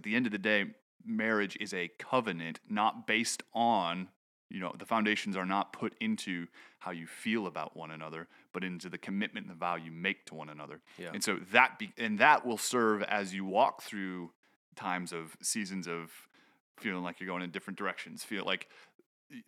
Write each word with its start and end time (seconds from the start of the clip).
at 0.00 0.04
the 0.04 0.16
end 0.16 0.24
of 0.24 0.32
the 0.32 0.38
day, 0.38 0.64
marriage 1.04 1.58
is 1.60 1.74
a 1.74 1.88
covenant, 1.98 2.58
not 2.68 3.06
based 3.06 3.42
on 3.54 4.08
you 4.48 4.58
know 4.58 4.74
the 4.78 4.86
foundations 4.86 5.36
are 5.36 5.44
not 5.46 5.72
put 5.74 5.94
into 6.00 6.46
how 6.78 6.90
you 6.90 7.06
feel 7.06 7.46
about 7.46 7.76
one 7.76 7.92
another 7.92 8.26
but 8.52 8.64
into 8.64 8.88
the 8.88 8.98
commitment 8.98 9.46
and 9.46 9.54
the 9.54 9.58
vow 9.58 9.76
you 9.76 9.92
make 9.92 10.26
to 10.26 10.34
one 10.34 10.48
another 10.48 10.80
Yeah. 10.98 11.10
and 11.14 11.22
so 11.22 11.36
that 11.52 11.78
be, 11.78 11.92
and 11.96 12.18
that 12.18 12.44
will 12.44 12.58
serve 12.58 13.04
as 13.04 13.32
you 13.32 13.44
walk 13.44 13.82
through 13.82 14.32
times 14.74 15.12
of 15.12 15.36
seasons 15.40 15.86
of 15.86 16.10
feeling 16.78 17.04
like 17.04 17.20
you're 17.20 17.28
going 17.28 17.42
in 17.44 17.50
different 17.52 17.78
directions 17.78 18.24
feel 18.24 18.44
like 18.44 18.66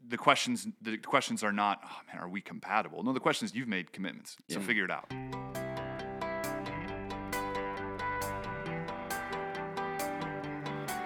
the 0.06 0.16
questions 0.16 0.68
the 0.80 0.96
questions 0.98 1.42
are 1.42 1.50
not 1.52 1.80
oh 1.84 1.98
man 2.06 2.22
are 2.22 2.28
we 2.28 2.40
compatible 2.40 3.02
no 3.02 3.12
the 3.12 3.18
question 3.18 3.44
is 3.44 3.52
you've 3.56 3.66
made 3.66 3.92
commitments 3.92 4.36
so 4.48 4.60
Yeah. 4.60 4.64
figure 4.66 4.84
it 4.84 4.90
out 4.92 5.51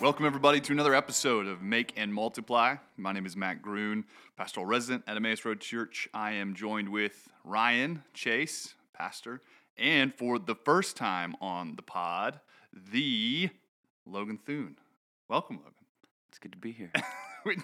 Welcome, 0.00 0.24
everybody, 0.24 0.62
to 0.62 0.72
another 0.72 0.94
episode 0.94 1.46
of 1.46 1.60
Make 1.60 1.92
and 1.94 2.14
Multiply. 2.14 2.76
My 2.96 3.12
name 3.12 3.26
is 3.26 3.36
Matt 3.36 3.60
Groon, 3.60 4.04
pastoral 4.34 4.64
resident 4.64 5.04
at 5.06 5.14
Emmaus 5.14 5.44
Road 5.44 5.60
Church. 5.60 6.08
I 6.14 6.32
am 6.32 6.54
joined 6.54 6.88
with 6.88 7.28
Ryan 7.44 8.02
Chase, 8.14 8.72
pastor, 8.94 9.42
and 9.76 10.14
for 10.14 10.38
the 10.38 10.54
first 10.54 10.96
time 10.96 11.36
on 11.42 11.76
the 11.76 11.82
pod, 11.82 12.40
the 12.72 13.50
Logan 14.06 14.38
Thune. 14.38 14.78
Welcome, 15.28 15.56
Logan. 15.56 15.74
It's 16.30 16.38
good 16.38 16.52
to 16.52 16.58
be 16.58 16.72
here. 16.72 16.92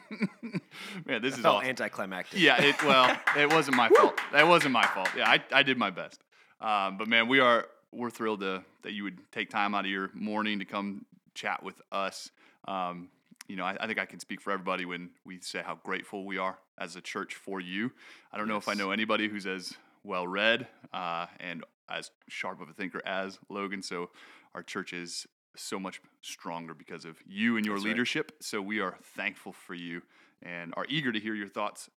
Man, 1.07 1.23
this 1.23 1.39
is 1.39 1.45
all 1.47 1.57
awesome. 1.57 1.71
anticlimactic. 1.71 2.39
Yeah, 2.39 2.63
it 2.63 2.83
well, 2.83 3.19
it 3.39 3.51
wasn't 3.51 3.79
my 3.79 3.89
fault. 3.89 4.21
That 4.33 4.47
wasn't 4.47 4.73
my 4.73 4.85
fault. 4.85 5.09
Yeah, 5.17 5.27
I, 5.27 5.43
I 5.53 5.63
did 5.63 5.79
my 5.79 5.89
best. 5.89 6.21
Um, 6.61 6.99
but 6.99 7.09
man, 7.09 7.29
we 7.29 7.41
are 7.41 7.67
we're 7.93 8.11
thrilled 8.11 8.41
to, 8.41 8.63
that 8.83 8.93
you 8.93 9.05
would 9.05 9.19
take 9.33 9.49
time 9.49 9.75
out 9.75 9.87
of 9.87 9.91
your 9.91 10.11
morning 10.13 10.59
to 10.59 10.67
come 10.67 11.07
chat 11.37 11.63
with 11.63 11.81
us. 11.93 12.31
Um, 12.67 13.11
you 13.47 13.55
know, 13.55 13.65
I, 13.65 13.77
I 13.79 13.87
think 13.87 14.01
I 14.01 14.07
can 14.07 14.19
speak 14.19 14.41
for 14.41 14.51
everybody 14.51 14.85
when 14.85 15.11
we 15.25 15.39
say 15.41 15.63
how 15.65 15.79
grateful 15.85 16.25
we 16.25 16.39
are 16.39 16.59
as 16.79 16.97
a 16.97 17.01
church 17.01 17.35
for 17.37 17.61
you. 17.61 17.93
I 18.33 18.39
don't 18.39 18.49
know 18.49 18.57
if 18.57 18.69
I 18.69 18.75
know 18.75 18.91
anybody 18.91 19.29
who's 19.29 19.47
as 19.47 19.73
well 20.03 20.27
read 20.27 20.67
uh, 20.93 21.27
and 21.39 21.63
as 21.89 22.11
sharp 22.29 22.61
of 22.61 22.69
a 22.69 22.73
thinker 22.73 23.01
as 23.07 23.39
Logan. 23.49 23.83
So 23.83 24.11
our 24.55 24.63
church 24.63 24.93
is 24.93 25.27
so 25.55 25.79
much 25.79 26.01
stronger 26.23 26.75
because 26.75 27.05
of 27.05 27.17
you 27.27 27.57
and 27.57 27.65
your 27.65 27.77
That's 27.77 27.85
right. 27.85 27.91
leadership. 27.91 28.33
So 28.41 28.61
we 28.61 28.81
are 28.81 28.97
thankful 29.17 29.53
for 29.53 29.75
you 29.75 30.03
and 30.43 30.75
are 30.77 30.87
eager 30.89 31.13
to 31.13 31.21
hear 31.21 31.35
your 31.35 31.49
thoughts 31.49 31.89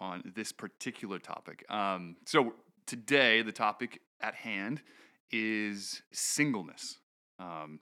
on 0.00 0.32
this 0.34 0.52
particular 0.52 1.18
topic. 1.18 1.64
Um, 1.70 2.16
so 2.24 2.54
today, 2.86 3.42
the 3.42 3.52
topic 3.52 4.00
at 4.20 4.34
hand 4.34 4.80
is 5.30 6.02
singleness. 6.12 6.98
Um, 7.38 7.80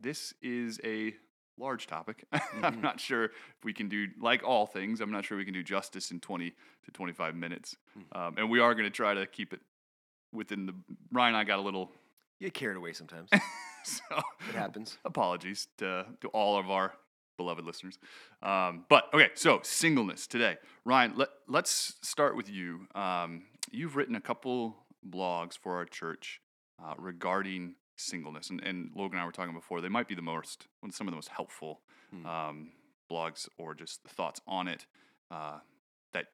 this 0.00 0.34
is 0.42 0.80
a 0.84 1.14
large 1.58 1.86
topic. 1.86 2.24
I'm 2.32 2.74
Mhm. 2.74 2.80
not 2.82 3.00
sure 3.00 3.24
if 3.26 3.32
we 3.64 3.72
can 3.72 3.88
do, 3.88 4.08
like 4.20 4.42
all 4.44 4.66
things, 4.66 5.00
I'm 5.00 5.10
not 5.10 5.24
sure 5.24 5.38
we 5.38 5.44
can 5.44 5.54
do 5.54 5.62
justice 5.62 6.10
in 6.10 6.20
20 6.20 6.50
to 6.84 6.90
25 6.92 7.34
minutes. 7.34 7.76
Mhm. 7.98 8.16
Um, 8.16 8.34
and 8.38 8.50
we 8.50 8.60
are 8.60 8.74
going 8.74 8.84
to 8.84 8.90
try 8.90 9.14
to 9.14 9.26
keep 9.26 9.52
it 9.52 9.60
within 10.32 10.66
the. 10.66 10.74
Ryan 11.12 11.28
and 11.34 11.36
I 11.38 11.44
got 11.44 11.58
a 11.58 11.62
little. 11.62 11.92
You 12.40 12.48
get 12.48 12.54
carried 12.54 12.76
away 12.76 12.92
sometimes. 12.92 13.30
So 13.84 14.02
it 14.48 14.56
happens. 14.56 14.98
apologies 15.04 15.68
to, 15.78 16.06
to 16.20 16.26
all 16.30 16.58
of 16.58 16.68
our 16.68 16.92
beloved 17.38 17.64
listeners. 17.64 18.00
Um, 18.42 18.84
but 18.88 19.04
okay, 19.14 19.30
so 19.34 19.60
singleness 19.62 20.26
today. 20.26 20.56
Ryan, 20.84 21.12
let, 21.14 21.28
let's 21.46 21.94
start 22.02 22.34
with 22.36 22.50
you. 22.50 22.88
Um, 22.96 23.44
you've 23.70 23.94
written 23.94 24.16
a 24.16 24.20
couple 24.20 24.76
blogs 25.08 25.56
for 25.56 25.76
our 25.76 25.84
church 25.84 26.40
uh, 26.84 26.94
regarding 26.98 27.76
singleness, 27.96 28.50
and, 28.50 28.60
and 28.62 28.90
Logan 28.94 29.14
and 29.18 29.22
I 29.22 29.26
were 29.26 29.32
talking 29.32 29.54
before. 29.54 29.80
They 29.80 29.88
might 29.88 30.08
be 30.08 30.14
the 30.14 30.22
most, 30.22 30.66
some 30.90 31.06
of 31.08 31.12
the 31.12 31.16
most 31.16 31.28
helpful 31.28 31.80
Hmm. 32.10 32.26
um, 32.26 32.72
blogs 33.10 33.48
or 33.58 33.74
just 33.74 34.02
thoughts 34.04 34.40
on 34.46 34.68
it 34.68 34.86
uh, 35.30 35.58
that 36.12 36.26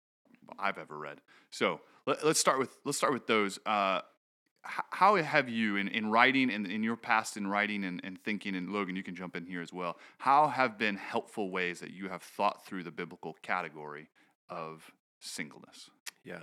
I've 0.58 0.76
ever 0.78 0.98
read. 0.98 1.20
So 1.50 1.80
let, 2.06 2.24
let's 2.26 2.38
start 2.40 2.58
with 2.58 2.76
let's 2.84 2.98
start 2.98 3.12
with 3.14 3.26
those. 3.26 3.58
Uh, 3.64 4.00
h- 4.66 4.84
how 4.90 5.16
have 5.16 5.48
you 5.48 5.76
in, 5.76 5.88
in 5.88 6.10
writing 6.10 6.50
and 6.50 6.66
in 6.66 6.82
your 6.82 6.96
past 6.96 7.36
in 7.38 7.46
writing 7.46 7.84
and, 7.84 8.00
and 8.04 8.18
thinking 8.22 8.54
and 8.54 8.70
logan 8.70 8.94
you 8.96 9.02
can 9.02 9.14
jump 9.14 9.34
in 9.34 9.44
here 9.46 9.60
as 9.62 9.72
well 9.72 9.96
how 10.18 10.46
have 10.48 10.78
been 10.78 10.94
helpful 10.96 11.50
ways 11.50 11.80
that 11.80 11.90
you 11.90 12.08
have 12.08 12.22
thought 12.22 12.64
through 12.64 12.82
the 12.84 12.90
biblical 12.90 13.34
category 13.42 14.08
of 14.48 14.90
singleness 15.20 15.90
Yeah. 16.24 16.42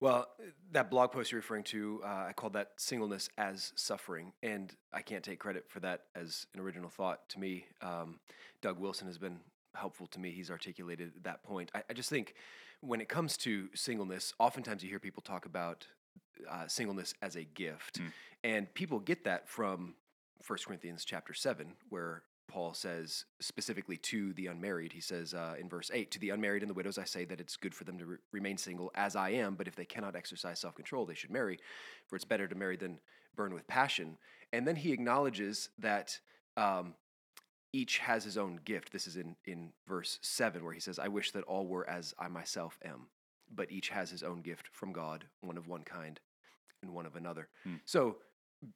Well, 0.00 0.28
that 0.72 0.90
blog 0.90 1.12
post 1.12 1.30
you're 1.30 1.40
referring 1.40 1.64
to, 1.64 2.00
uh, 2.02 2.26
I 2.28 2.32
called 2.34 2.54
that 2.54 2.70
singleness 2.78 3.28
as 3.36 3.72
suffering, 3.76 4.32
and 4.42 4.74
I 4.94 5.02
can't 5.02 5.22
take 5.22 5.38
credit 5.38 5.66
for 5.68 5.80
that 5.80 6.04
as 6.14 6.46
an 6.54 6.60
original 6.60 6.88
thought 6.88 7.28
to 7.30 7.38
me. 7.38 7.66
Um, 7.82 8.18
Doug 8.62 8.78
Wilson 8.78 9.06
has 9.08 9.18
been 9.18 9.40
helpful 9.74 10.06
to 10.08 10.18
me. 10.18 10.30
He's 10.30 10.50
articulated 10.50 11.12
that 11.24 11.42
point. 11.42 11.70
I, 11.74 11.82
I 11.90 11.92
just 11.92 12.08
think 12.08 12.34
when 12.80 13.02
it 13.02 13.10
comes 13.10 13.36
to 13.38 13.68
singleness, 13.74 14.32
oftentimes 14.38 14.82
you 14.82 14.88
hear 14.88 14.98
people 14.98 15.22
talk 15.22 15.44
about 15.44 15.86
uh, 16.50 16.66
singleness 16.66 17.12
as 17.20 17.36
a 17.36 17.44
gift, 17.44 18.00
Mm. 18.00 18.12
and 18.42 18.74
people 18.74 19.00
get 19.00 19.24
that 19.24 19.50
from 19.50 19.94
1 20.46 20.58
Corinthians 20.66 21.04
chapter 21.04 21.34
7, 21.34 21.74
where 21.90 22.22
Paul 22.50 22.74
says 22.74 23.24
specifically 23.40 23.96
to 23.98 24.32
the 24.34 24.48
unmarried, 24.48 24.92
he 24.92 25.00
says 25.00 25.32
uh, 25.32 25.54
in 25.58 25.68
verse 25.68 25.90
8, 25.94 26.10
To 26.10 26.18
the 26.18 26.30
unmarried 26.30 26.62
and 26.62 26.68
the 26.68 26.74
widows, 26.74 26.98
I 26.98 27.04
say 27.04 27.24
that 27.26 27.40
it's 27.40 27.56
good 27.56 27.74
for 27.74 27.84
them 27.84 27.98
to 27.98 28.06
re- 28.06 28.16
remain 28.32 28.58
single 28.58 28.90
as 28.94 29.14
I 29.14 29.30
am, 29.30 29.54
but 29.54 29.68
if 29.68 29.76
they 29.76 29.84
cannot 29.84 30.16
exercise 30.16 30.58
self 30.58 30.74
control, 30.74 31.06
they 31.06 31.14
should 31.14 31.30
marry, 31.30 31.58
for 32.08 32.16
it's 32.16 32.24
better 32.24 32.48
to 32.48 32.54
marry 32.54 32.76
than 32.76 32.98
burn 33.36 33.54
with 33.54 33.66
passion. 33.68 34.18
And 34.52 34.66
then 34.66 34.76
he 34.76 34.92
acknowledges 34.92 35.68
that 35.78 36.18
um, 36.56 36.94
each 37.72 37.98
has 37.98 38.24
his 38.24 38.36
own 38.36 38.58
gift. 38.64 38.92
This 38.92 39.06
is 39.06 39.16
in, 39.16 39.36
in 39.46 39.72
verse 39.86 40.18
7, 40.22 40.64
where 40.64 40.74
he 40.74 40.80
says, 40.80 40.98
I 40.98 41.08
wish 41.08 41.30
that 41.32 41.44
all 41.44 41.66
were 41.66 41.88
as 41.88 42.14
I 42.18 42.28
myself 42.28 42.78
am, 42.84 43.06
but 43.54 43.70
each 43.70 43.90
has 43.90 44.10
his 44.10 44.22
own 44.22 44.42
gift 44.42 44.68
from 44.72 44.92
God, 44.92 45.24
one 45.40 45.56
of 45.56 45.68
one 45.68 45.84
kind 45.84 46.18
and 46.82 46.92
one 46.92 47.06
of 47.06 47.16
another. 47.16 47.48
Hmm. 47.64 47.76
So, 47.84 48.16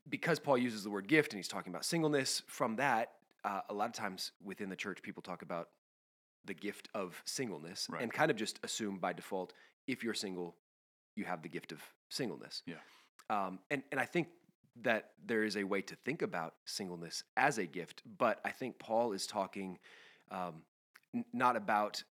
because 0.08 0.38
Paul 0.38 0.56
uses 0.56 0.82
the 0.82 0.90
word 0.90 1.08
gift 1.08 1.32
and 1.32 1.38
he's 1.38 1.48
talking 1.48 1.72
about 1.72 1.84
singleness, 1.84 2.42
from 2.46 2.76
that, 2.76 3.12
uh, 3.44 3.60
a 3.68 3.74
lot 3.74 3.86
of 3.86 3.92
times 3.92 4.32
within 4.42 4.68
the 4.68 4.76
church, 4.76 5.02
people 5.02 5.22
talk 5.22 5.42
about 5.42 5.68
the 6.46 6.54
gift 6.54 6.88
of 6.94 7.22
singleness 7.24 7.86
Right. 7.90 8.02
and 8.02 8.12
kind 8.12 8.30
of 8.30 8.36
just 8.36 8.58
assume 8.62 8.98
by 8.98 9.12
default, 9.12 9.52
if 9.86 10.02
you're 10.04 10.14
single, 10.14 10.56
you 11.16 11.24
have 11.24 11.42
the 11.42 11.48
gift 11.48 11.72
of 11.72 11.80
singleness. 12.10 12.62
Yeah. 12.66 12.74
Um, 13.30 13.58
and, 13.70 13.82
and 13.92 14.00
I 14.00 14.04
think 14.04 14.28
that 14.82 15.10
there 15.24 15.44
is 15.44 15.56
a 15.56 15.64
way 15.64 15.80
to 15.82 15.94
think 16.04 16.20
about 16.22 16.54
singleness 16.64 17.22
as 17.36 17.58
a 17.58 17.66
gift, 17.66 18.02
but 18.18 18.40
I 18.44 18.50
think 18.50 18.78
Paul 18.78 19.12
is 19.12 19.26
talking 19.26 19.78
um, 20.30 20.62
n- 21.14 21.24
not 21.32 21.56
about 21.56 22.02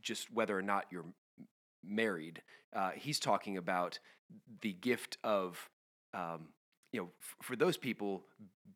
just 0.00 0.30
whether 0.32 0.56
or 0.56 0.62
not 0.62 0.84
you're 0.90 1.06
married. 1.82 2.42
Uh, 2.74 2.90
he's 2.94 3.18
talking 3.18 3.56
about 3.56 3.98
the 4.60 4.72
gift 4.74 5.18
of, 5.24 5.68
um, 6.14 6.48
you 6.92 7.00
know, 7.00 7.08
f- 7.20 7.36
for 7.42 7.56
those 7.56 7.76
people, 7.76 8.24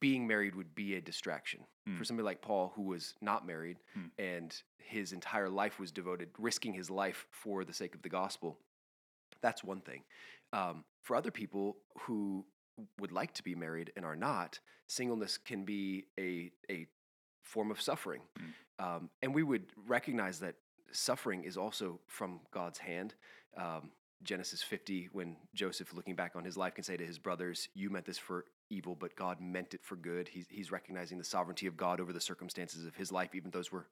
being 0.00 0.26
married 0.26 0.54
would 0.54 0.74
be 0.74 0.94
a 0.96 1.00
distraction. 1.00 1.60
Hmm. 1.86 1.96
For 1.96 2.04
somebody 2.04 2.24
like 2.24 2.42
Paul, 2.42 2.72
who 2.74 2.82
was 2.82 3.14
not 3.20 3.46
married 3.46 3.78
Hmm. 3.94 4.06
and 4.18 4.62
his 4.78 5.12
entire 5.12 5.48
life 5.48 5.78
was 5.80 5.90
devoted, 5.92 6.28
risking 6.38 6.72
his 6.72 6.90
life 6.90 7.26
for 7.30 7.64
the 7.64 7.72
sake 7.72 7.94
of 7.94 8.02
the 8.02 8.08
gospel, 8.08 8.58
that's 9.40 9.62
one 9.64 9.80
thing. 9.80 10.02
Um, 10.52 10.84
for 11.02 11.16
other 11.16 11.30
people 11.30 11.76
who 12.00 12.44
would 13.00 13.12
like 13.12 13.32
to 13.34 13.42
be 13.42 13.54
married 13.54 13.92
and 13.96 14.04
are 14.04 14.16
not, 14.16 14.60
singleness 14.86 15.38
can 15.38 15.64
be 15.64 16.06
a, 16.18 16.50
a 16.70 16.86
form 17.42 17.70
of 17.70 17.80
suffering. 17.80 18.22
Um, 18.78 19.10
and 19.22 19.34
we 19.34 19.42
would 19.42 19.66
recognize 19.86 20.38
that 20.40 20.56
suffering 20.92 21.44
is 21.44 21.56
also 21.56 22.00
from 22.06 22.40
God's 22.52 22.78
hand. 22.78 23.14
Um, 23.56 23.90
Genesis 24.22 24.62
50, 24.62 25.10
when 25.12 25.36
Joseph, 25.54 25.92
looking 25.94 26.14
back 26.14 26.36
on 26.36 26.44
his 26.44 26.56
life, 26.56 26.74
can 26.74 26.84
say 26.84 26.96
to 26.96 27.04
his 27.04 27.18
brothers, 27.18 27.68
You 27.74 27.90
meant 27.90 28.06
this 28.06 28.18
for 28.18 28.46
evil, 28.70 28.94
but 28.94 29.14
God 29.14 29.40
meant 29.40 29.74
it 29.74 29.82
for 29.82 29.96
good. 29.96 30.28
He's, 30.28 30.46
he's 30.48 30.72
recognizing 30.72 31.18
the 31.18 31.24
sovereignty 31.24 31.66
of 31.66 31.76
God 31.76 32.00
over 32.00 32.12
the 32.12 32.20
circumstances 32.20 32.86
of 32.86 32.96
his 32.96 33.12
life, 33.12 33.34
even 33.34 33.50
those 33.50 33.70
were 33.70 33.86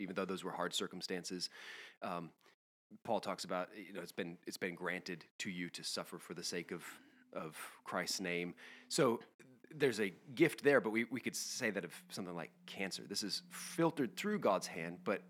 even 0.00 0.14
though 0.14 0.24
those 0.24 0.44
were 0.44 0.52
hard 0.52 0.72
circumstances. 0.72 1.50
Um, 2.02 2.30
Paul 3.04 3.20
talks 3.20 3.44
about 3.44 3.68
you 3.76 3.92
know 3.92 4.00
it's 4.00 4.12
been 4.12 4.38
it's 4.46 4.56
been 4.56 4.74
granted 4.74 5.24
to 5.38 5.50
you 5.50 5.68
to 5.70 5.84
suffer 5.84 6.18
for 6.18 6.34
the 6.34 6.44
sake 6.44 6.72
of 6.72 6.84
of 7.32 7.56
Christ's 7.84 8.20
name. 8.20 8.54
So 8.88 9.20
there's 9.74 10.00
a 10.00 10.12
gift 10.34 10.64
there, 10.64 10.80
but 10.80 10.90
we, 10.90 11.04
we 11.04 11.20
could 11.20 11.36
say 11.36 11.70
that 11.70 11.84
of 11.84 11.92
something 12.08 12.34
like 12.34 12.50
cancer. 12.66 13.02
This 13.06 13.22
is 13.22 13.42
filtered 13.50 14.16
through 14.16 14.38
God's 14.38 14.66
hand, 14.66 14.98
but 15.04 15.22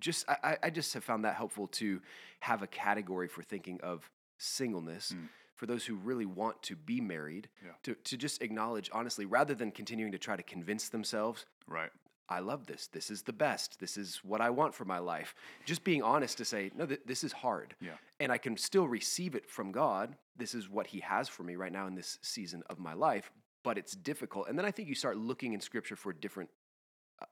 just 0.00 0.28
I, 0.28 0.56
I- 0.62 0.70
just 0.70 0.94
have 0.94 1.04
found 1.04 1.24
that 1.24 1.34
helpful 1.36 1.66
to 1.68 2.00
have 2.40 2.62
a 2.62 2.66
category 2.66 3.28
for 3.28 3.42
thinking 3.42 3.80
of 3.82 4.10
singleness 4.38 5.12
Mm. 5.16 5.28
for 5.54 5.66
those 5.66 5.84
who 5.86 5.94
really 5.94 6.26
want 6.26 6.62
to 6.64 6.76
be 6.76 7.00
married, 7.00 7.48
Yeah. 7.64 7.72
to, 7.84 7.94
to 7.94 8.16
just 8.16 8.42
acknowledge 8.42 8.90
honestly, 8.92 9.24
rather 9.26 9.54
than 9.54 9.70
continuing 9.70 10.12
to 10.12 10.18
try 10.18 10.36
to 10.36 10.42
convince 10.42 10.88
themselves, 10.88 11.46
Right. 11.68 11.90
I 12.28 12.38
love 12.40 12.66
this. 12.66 12.86
This 12.86 13.10
is 13.10 13.22
the 13.22 13.32
best. 13.32 13.78
This 13.78 13.96
is 13.96 14.16
what 14.24 14.40
I 14.40 14.48
want 14.50 14.74
for 14.74 14.84
my 14.86 14.98
life. 14.98 15.34
Just 15.66 15.84
being 15.84 16.02
honest 16.02 16.38
to 16.38 16.44
say, 16.44 16.70
no, 16.74 16.86
th- 16.86 17.02
this 17.04 17.24
is 17.24 17.32
hard. 17.32 17.74
Yeah. 17.80 17.96
And 18.20 18.32
I 18.32 18.38
can 18.38 18.56
still 18.56 18.88
receive 18.88 19.34
it 19.34 19.48
from 19.50 19.70
God. 19.70 20.16
This 20.36 20.54
is 20.54 20.68
what 20.68 20.86
He 20.86 21.00
has 21.00 21.28
for 21.28 21.42
me 21.42 21.56
right 21.56 21.72
now 21.72 21.86
in 21.86 21.94
this 21.94 22.18
season 22.22 22.62
of 22.70 22.78
my 22.78 22.94
life, 22.94 23.30
but 23.62 23.76
it's 23.76 23.92
difficult. 23.94 24.48
And 24.48 24.58
then 24.58 24.64
I 24.64 24.70
think 24.70 24.88
you 24.88 24.94
start 24.94 25.16
looking 25.18 25.52
in 25.52 25.60
Scripture 25.60 25.94
for 25.96 26.12
different 26.12 26.48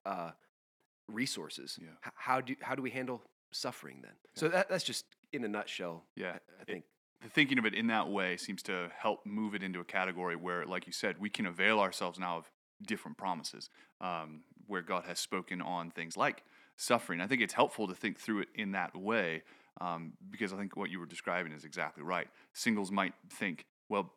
uh, 0.05 0.33
resources. 1.13 1.79
Yeah. 1.81 1.89
H- 2.07 2.13
how, 2.17 2.41
do, 2.41 2.55
how 2.61 2.75
do 2.75 2.83
we 2.83 2.91
handle 2.91 3.23
suffering 3.53 3.99
then? 4.03 4.13
So 4.35 4.49
that, 4.49 4.69
that's 4.69 4.85
just 4.85 5.05
in 5.33 5.45
a 5.45 5.49
nutshell. 5.49 6.05
Yeah. 6.17 6.33
I, 6.33 6.63
I 6.63 6.65
think. 6.65 6.85
the 7.23 7.29
thinking 7.29 7.59
of 7.59 7.67
it 7.67 7.75
in 7.75 7.89
that 7.89 8.09
way 8.09 8.37
seems 8.37 8.63
to 8.65 8.91
help 8.97 9.27
move 9.27 9.55
it 9.55 9.63
into 9.63 9.81
a 9.81 9.85
category 9.85 10.37
where, 10.37 10.65
like 10.67 10.87
you 10.87 10.93
said, 10.93 11.17
we 11.19 11.31
can 11.31 11.47
avail 11.47 11.81
ourselves 11.81 12.19
now 12.19 12.39
of 12.39 12.51
different 12.87 13.19
promises 13.19 13.69
um, 14.01 14.43
where 14.67 14.83
God 14.83 15.05
has 15.05 15.19
spoken 15.19 15.61
on 15.61 15.91
things 15.91 16.17
like 16.17 16.43
suffering. 16.77 17.21
I 17.21 17.27
think 17.27 17.43
it's 17.43 17.53
helpful 17.53 17.87
to 17.89 17.95
think 17.95 18.19
through 18.19 18.41
it 18.41 18.49
in 18.55 18.73
that 18.73 18.97
way 18.97 19.43
um, 19.81 20.15
because 20.31 20.53
I 20.53 20.57
think 20.57 20.77
what 20.77 20.91
you 20.91 20.99
were 20.99 21.07
describing 21.07 21.53
is 21.53 21.65
exactly 21.65 22.03
right. 22.03 22.29
Singles 22.55 22.91
might 22.91 23.13
think, 23.31 23.67
well, 23.89 24.13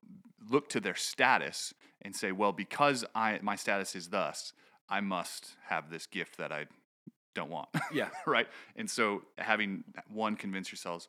look 0.50 0.70
to 0.70 0.80
their 0.80 0.96
status 0.96 1.74
and 2.04 2.16
say, 2.16 2.32
well, 2.32 2.52
because 2.54 3.04
I 3.16 3.40
my 3.42 3.56
status 3.56 3.96
is 3.96 4.10
thus, 4.10 4.54
I 4.90 5.02
must 5.02 5.56
have 5.68 5.90
this 5.90 6.06
gift 6.06 6.38
that 6.38 6.52
I 6.52 6.68
don't 7.34 7.50
want. 7.50 7.70
Yeah. 7.94 8.10
right? 8.26 8.48
And 8.76 8.90
so 8.90 9.24
having 9.38 9.84
one 10.12 10.36
convince 10.36 10.72
yourselves 10.72 11.08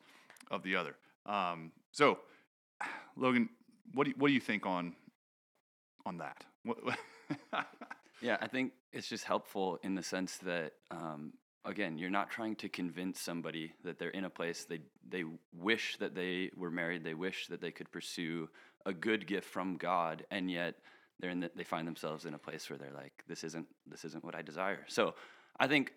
of 0.51 0.63
the 0.63 0.75
other. 0.75 0.95
Um, 1.25 1.71
so, 1.91 2.19
Logan, 3.17 3.49
what 3.93 4.03
do 4.05 4.09
you, 4.11 4.15
what 4.17 4.27
do 4.27 4.33
you 4.33 4.39
think 4.39 4.65
on 4.65 4.93
on 6.05 6.17
that? 6.17 6.43
What, 6.63 6.77
Yeah, 8.21 8.37
I 8.41 8.47
think 8.47 8.71
it's 8.93 9.07
just 9.07 9.25
helpful 9.25 9.77
in 9.83 9.93
the 9.95 10.03
sense 10.03 10.37
that, 10.37 10.73
um, 10.89 11.33
again, 11.65 11.97
you're 11.97 12.09
not 12.09 12.29
trying 12.29 12.55
to 12.57 12.69
convince 12.69 13.19
somebody 13.19 13.73
that 13.83 13.99
they're 13.99 14.09
in 14.09 14.25
a 14.25 14.29
place 14.29 14.65
they 14.65 14.79
they 15.07 15.23
wish 15.53 15.97
that 15.97 16.15
they 16.15 16.51
were 16.55 16.71
married, 16.71 17.03
they 17.03 17.13
wish 17.13 17.47
that 17.47 17.61
they 17.61 17.71
could 17.71 17.91
pursue 17.91 18.49
a 18.85 18.93
good 18.93 19.27
gift 19.27 19.47
from 19.47 19.77
God, 19.77 20.25
and 20.31 20.49
yet 20.49 20.75
they're 21.19 21.29
in 21.29 21.39
the, 21.41 21.51
they 21.55 21.63
find 21.63 21.87
themselves 21.87 22.25
in 22.25 22.33
a 22.33 22.37
place 22.37 22.69
where 22.69 22.77
they're 22.77 22.93
like, 22.93 23.23
this 23.27 23.43
isn't 23.43 23.67
this 23.85 24.05
isn't 24.05 24.23
what 24.23 24.35
I 24.35 24.41
desire. 24.41 24.85
So 24.87 25.13
I 25.59 25.67
think, 25.67 25.93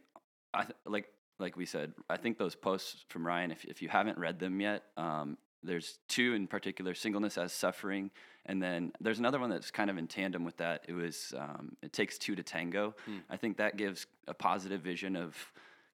I 0.55 0.63
th- 0.65 0.77
like 0.87 1.09
like 1.39 1.57
we 1.57 1.67
said, 1.67 1.93
I 2.11 2.17
think 2.17 2.39
those 2.39 2.57
posts 2.57 3.05
from 3.09 3.27
Ryan, 3.27 3.51
if 3.51 3.65
if 3.65 3.83
you 3.83 3.89
haven't 3.89 4.19
read 4.19 4.39
them 4.39 4.61
yet, 4.61 4.83
um, 4.97 5.39
there's 5.63 5.99
two 6.09 6.35
in 6.35 6.47
particular: 6.47 6.95
singleness 6.95 7.39
as 7.39 7.53
suffering, 7.53 8.11
and 8.47 8.63
then 8.63 8.93
there's 9.01 9.19
another 9.19 9.39
one 9.39 9.51
that's 9.51 9.71
kind 9.71 9.91
of 9.91 9.99
in 9.99 10.07
tandem 10.07 10.45
with 10.45 10.57
that. 10.59 10.85
It 10.89 10.95
was 10.95 11.35
um, 11.39 11.77
it 11.83 11.93
takes 11.93 12.19
two 12.19 12.35
to 12.35 12.43
tango. 12.43 12.95
I 13.31 13.37
think 13.37 13.57
that 13.59 13.77
gives 13.77 14.07
a 14.27 14.35
positive 14.35 14.81
vision 14.81 15.17
of 15.17 15.37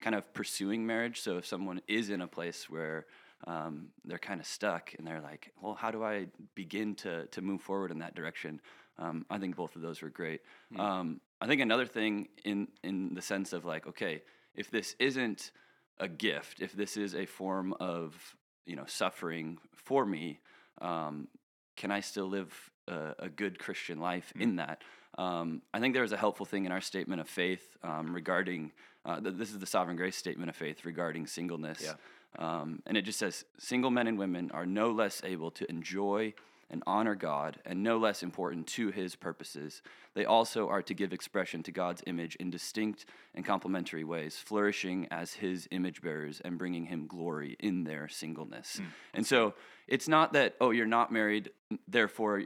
kind 0.01 0.15
of 0.17 0.33
pursuing 0.35 0.87
marriage. 0.87 1.21
So 1.21 1.39
if 1.39 1.47
someone 1.47 1.81
is 1.89 2.11
in 2.11 2.21
a 2.21 2.27
place 2.27 2.69
where 2.69 3.07
um, 3.47 3.89
they're 4.05 4.19
kind 4.19 4.41
of 4.41 4.47
stuck 4.47 4.95
and 4.99 5.07
they're 5.07 5.21
like, 5.21 5.53
well, 5.61 5.75
how 5.75 5.91
do 5.91 6.03
I 6.05 6.27
begin 6.55 6.95
to 6.97 7.27
to 7.27 7.43
move 7.43 7.61
forward 7.61 7.91
in 7.91 7.99
that 7.99 8.15
direction? 8.15 8.61
Um, 8.99 9.27
I 9.29 9.39
think 9.39 9.57
both 9.57 9.75
of 9.77 9.83
those 9.83 10.03
were 10.03 10.11
great. 10.11 10.41
Um, 10.79 11.21
I 11.41 11.47
think 11.47 11.61
another 11.61 11.87
thing 11.87 12.29
in 12.45 12.69
in 12.83 13.15
the 13.15 13.23
sense 13.23 13.53
of 13.53 13.65
like, 13.65 13.87
okay, 13.87 14.23
if 14.55 14.71
this 14.71 14.95
isn't 14.99 15.51
a 15.99 16.09
gift, 16.09 16.61
if 16.61 16.73
this 16.73 16.97
is 16.97 17.15
a 17.15 17.27
form 17.27 17.75
of 17.81 18.37
you 18.67 18.77
know 18.77 18.85
suffering 18.87 19.59
for 19.75 20.05
me, 20.05 20.41
um, 20.81 21.29
can 21.77 21.91
I 21.91 22.01
still 22.01 22.27
live 22.27 22.71
a, 22.89 23.15
a 23.21 23.29
good 23.29 23.59
Christian 23.59 23.99
life 23.99 24.33
in 24.39 24.57
that? 24.57 24.83
Um, 25.17 25.63
I 25.73 25.81
think 25.81 25.95
there 25.95 26.05
is 26.05 26.13
a 26.13 26.17
helpful 26.17 26.47
thing 26.47 26.65
in 26.65 26.73
our 26.73 26.81
statement 26.81 27.21
of 27.21 27.29
faith 27.29 27.77
um, 27.83 28.13
regarding 28.13 28.73
uh, 29.05 29.21
th- 29.21 29.37
this 29.37 29.51
is 29.51 29.59
the 29.59 29.67
sovereign 29.67 29.97
grace 29.97 30.17
statement 30.17 30.51
of 30.51 30.57
faith 30.57 30.85
regarding 30.85 31.27
singleness. 31.27 31.83
Yeah. 31.83 31.95
Um, 32.37 32.83
and 32.87 32.97
it 32.97 33.03
just 33.03 33.19
says 33.19 33.45
single 33.59 33.91
men 33.91 34.09
and 34.09 34.19
women 34.19 34.51
are 34.53 34.67
no 34.67 34.91
less 34.91 35.23
able 35.25 35.53
to 35.53 35.71
enjoy 35.71 36.35
and 36.75 36.83
honor 36.89 37.15
God 37.15 37.59
and 37.65 37.85
no 37.85 37.99
less 37.99 38.25
important 38.25 38.67
to 38.67 38.91
his 38.91 39.15
purposes. 39.15 39.81
They 40.15 40.25
also 40.25 40.69
are 40.69 40.83
to 40.83 40.93
give 40.93 41.13
expression 41.13 41.63
to 41.63 41.71
God's 41.73 42.03
image 42.09 42.35
in 42.37 42.51
distinct 42.51 43.07
and 43.33 43.45
complementary 43.45 44.03
ways, 44.03 44.37
flourishing 44.37 45.07
as 45.13 45.35
his 45.35 45.69
image 45.71 46.03
bearers 46.03 46.43
and 46.45 46.59
bringing 46.59 46.87
him 46.87 47.07
glory 47.07 47.57
in 47.61 47.85
their 47.85 48.09
singleness. 48.09 48.81
And 49.15 49.25
so 49.25 49.55
it's 49.87 50.09
not 50.09 50.33
that, 50.33 50.57
oh, 50.61 50.73
you're 50.73 50.85
not 50.99 51.13
married, 51.13 51.51
therefore 51.87 52.43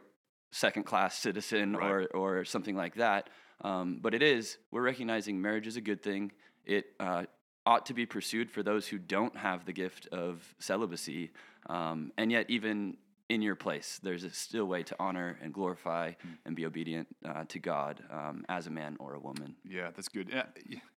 second 0.51 0.85
class 0.85 1.17
citizen 1.19 1.75
Right. 1.75 2.07
or, 2.15 2.39
or 2.41 2.45
something 2.45 2.77
like 2.77 2.97
that. 2.97 3.31
Um, 3.63 3.99
but 4.03 4.13
it 4.15 4.23
is, 4.23 4.59
we're 4.71 4.83
recognizing 4.83 5.41
marriage 5.41 5.67
is 5.67 5.77
a 5.77 5.81
good 5.81 6.03
thing. 6.03 6.33
It 6.67 6.85
uh, 7.01 7.25
ought 7.65 7.87
to 7.87 7.95
be 7.95 8.05
pursued 8.05 8.51
for 8.51 8.63
those 8.63 8.87
who 8.87 8.99
don't 8.99 9.37
have 9.37 9.65
the 9.65 9.73
gift 9.73 10.07
of 10.13 10.55
celibacy. 10.59 11.31
Um, 11.67 12.13
and 12.19 12.31
yet, 12.31 12.45
even 12.51 12.99
in 13.29 13.43
your 13.43 13.55
place, 13.57 14.01
there's 14.03 14.25
a 14.25 14.31
still 14.31 14.65
way 14.65 14.83
to 14.83 14.97
honor 14.99 15.39
and 15.43 15.53
glorify 15.53 16.13
and 16.47 16.57
be 16.57 16.65
obedient 16.65 17.09
uh, 17.27 17.45
to 17.49 17.59
God 17.59 18.03
um, 18.11 18.45
as 18.49 18.67
a 18.67 18.71
man 18.71 18.97
or 18.99 19.15
a 19.15 19.21
woman. 19.21 19.57
yeah, 19.69 19.91
that's 19.95 20.09
good. 20.09 20.31
Yeah, 20.31 20.45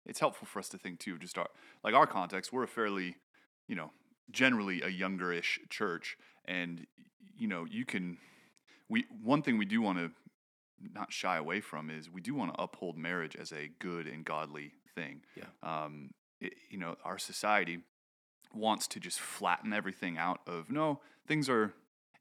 It's 0.05 0.19
helpful 0.19 0.47
for 0.47 0.59
us 0.59 0.69
to 0.69 0.77
think 0.77 0.99
too. 0.99 1.17
Just 1.17 1.37
our 1.37 1.49
like 1.83 1.93
our 1.93 2.07
context. 2.07 2.53
We're 2.53 2.63
a 2.63 2.67
fairly, 2.67 3.17
you 3.67 3.75
know, 3.75 3.91
generally 4.31 4.81
a 4.81 4.89
youngerish 4.89 5.59
church, 5.69 6.17
and 6.45 6.85
you 7.37 7.47
know, 7.47 7.65
you 7.69 7.85
can. 7.85 8.17
We 8.89 9.05
one 9.21 9.41
thing 9.41 9.57
we 9.57 9.65
do 9.65 9.81
want 9.81 9.97
to 9.97 10.11
not 10.93 11.11
shy 11.11 11.37
away 11.37 11.61
from 11.61 11.89
is 11.89 12.09
we 12.09 12.21
do 12.21 12.33
want 12.33 12.53
to 12.53 12.61
uphold 12.61 12.97
marriage 12.97 13.35
as 13.35 13.51
a 13.51 13.69
good 13.79 14.07
and 14.07 14.25
godly 14.25 14.71
thing. 14.95 15.21
Yeah. 15.35 15.45
Um, 15.63 16.11
it, 16.39 16.53
you 16.69 16.77
know, 16.77 16.95
our 17.03 17.17
society 17.17 17.79
wants 18.53 18.87
to 18.87 18.99
just 18.99 19.19
flatten 19.19 19.73
everything 19.73 20.17
out 20.17 20.39
of 20.47 20.69
no, 20.69 20.99
things 21.27 21.47
are 21.49 21.73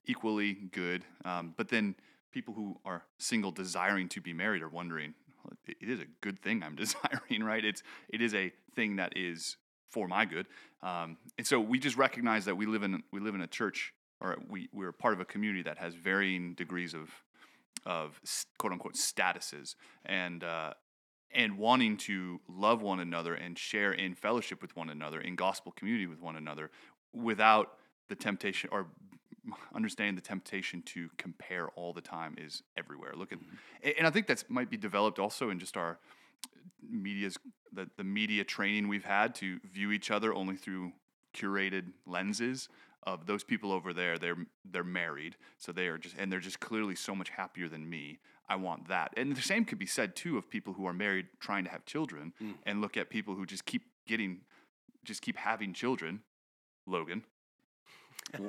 equally 0.06 0.54
good. 0.72 1.04
Um, 1.24 1.54
but 1.56 1.68
then 1.68 1.94
people 2.32 2.54
who 2.54 2.78
are 2.84 3.04
single 3.18 3.50
desiring 3.50 4.08
to 4.10 4.20
be 4.20 4.32
married 4.32 4.62
are 4.62 4.68
wondering, 4.68 5.14
well, 5.44 5.52
it, 5.66 5.88
is 5.88 6.00
a 6.00 6.06
good 6.20 6.40
thing 6.40 6.62
I'm 6.62 6.76
desiring, 6.84 7.42
right? 7.42 7.64
It's 7.64 7.82
it 8.08 8.20
is 8.20 8.34
a 8.34 8.52
thing 8.74 8.96
that 8.96 9.16
is 9.16 9.56
for 9.88 10.06
my 10.06 10.24
good. 10.24 10.46
Um, 10.82 11.16
and 11.36 11.46
so 11.46 11.60
we 11.60 11.78
just 11.78 11.96
recognize 11.96 12.44
that 12.44 12.56
we 12.56 12.66
live 12.66 12.82
in 12.82 13.02
we 13.12 13.20
live 13.20 13.34
in 13.34 13.40
a 13.40 13.46
church 13.46 13.92
or 14.20 14.36
we 14.48 14.68
we're 14.72 14.92
part 14.92 15.14
of 15.14 15.20
a 15.20 15.24
community 15.24 15.62
that 15.62 15.78
has 15.78 15.94
varying 15.94 16.54
degrees 16.54 16.94
of 16.94 17.10
of 17.86 18.20
quote 18.58 18.72
unquote 18.72 18.94
statuses 18.94 19.74
and 20.04 20.44
uh, 20.44 20.72
and 21.32 21.58
wanting 21.58 21.96
to 21.96 22.40
love 22.48 22.82
one 22.82 23.00
another 23.00 23.34
and 23.34 23.58
share 23.58 23.92
in 23.92 24.14
fellowship 24.14 24.62
with 24.62 24.74
one 24.76 24.90
another 24.90 25.20
in 25.20 25.36
gospel 25.36 25.72
community 25.72 26.06
with 26.06 26.20
one 26.20 26.36
another 26.36 26.70
without 27.12 27.74
the 28.08 28.14
temptation 28.14 28.68
or 28.72 28.86
understanding 29.74 30.14
the 30.14 30.20
temptation 30.20 30.82
to 30.82 31.08
compare 31.16 31.68
all 31.70 31.92
the 31.92 32.00
time 32.00 32.36
is 32.38 32.62
everywhere. 32.76 33.12
Look 33.14 33.32
at 33.32 33.38
mm-hmm. 33.38 33.56
a- 33.84 33.98
and 33.98 34.06
i 34.06 34.10
think 34.10 34.26
that's 34.26 34.44
might 34.48 34.70
be 34.70 34.76
developed 34.76 35.18
also 35.18 35.50
in 35.50 35.58
just 35.58 35.76
our 35.76 35.98
uh, 36.44 36.48
media's 36.90 37.36
the, 37.72 37.88
the 37.96 38.04
media 38.04 38.44
training 38.44 38.88
we've 38.88 39.04
had 39.04 39.34
to 39.36 39.60
view 39.72 39.92
each 39.92 40.10
other 40.10 40.34
only 40.34 40.56
through 40.56 40.92
curated 41.34 41.84
lenses 42.06 42.68
of 43.04 43.26
those 43.26 43.44
people 43.44 43.72
over 43.72 43.92
there 43.92 44.18
they're 44.18 44.36
they're 44.70 44.84
married 44.84 45.36
so 45.58 45.72
they 45.72 45.86
are 45.86 45.98
just 45.98 46.16
and 46.18 46.30
they're 46.32 46.40
just 46.40 46.60
clearly 46.60 46.94
so 46.94 47.14
much 47.14 47.30
happier 47.30 47.68
than 47.68 47.88
me. 47.88 48.18
I 48.48 48.56
want 48.56 48.88
that. 48.88 49.12
And 49.16 49.36
the 49.36 49.40
same 49.40 49.64
could 49.64 49.78
be 49.78 49.86
said 49.86 50.16
too 50.16 50.36
of 50.36 50.50
people 50.50 50.72
who 50.72 50.84
are 50.84 50.92
married 50.92 51.26
trying 51.38 51.62
to 51.64 51.70
have 51.70 51.84
children 51.84 52.32
mm. 52.42 52.54
and 52.66 52.80
look 52.80 52.96
at 52.96 53.08
people 53.08 53.36
who 53.36 53.46
just 53.46 53.64
keep 53.64 53.82
getting 54.08 54.40
just 55.04 55.22
keep 55.22 55.36
having 55.36 55.72
children. 55.72 56.22
Logan 56.86 57.22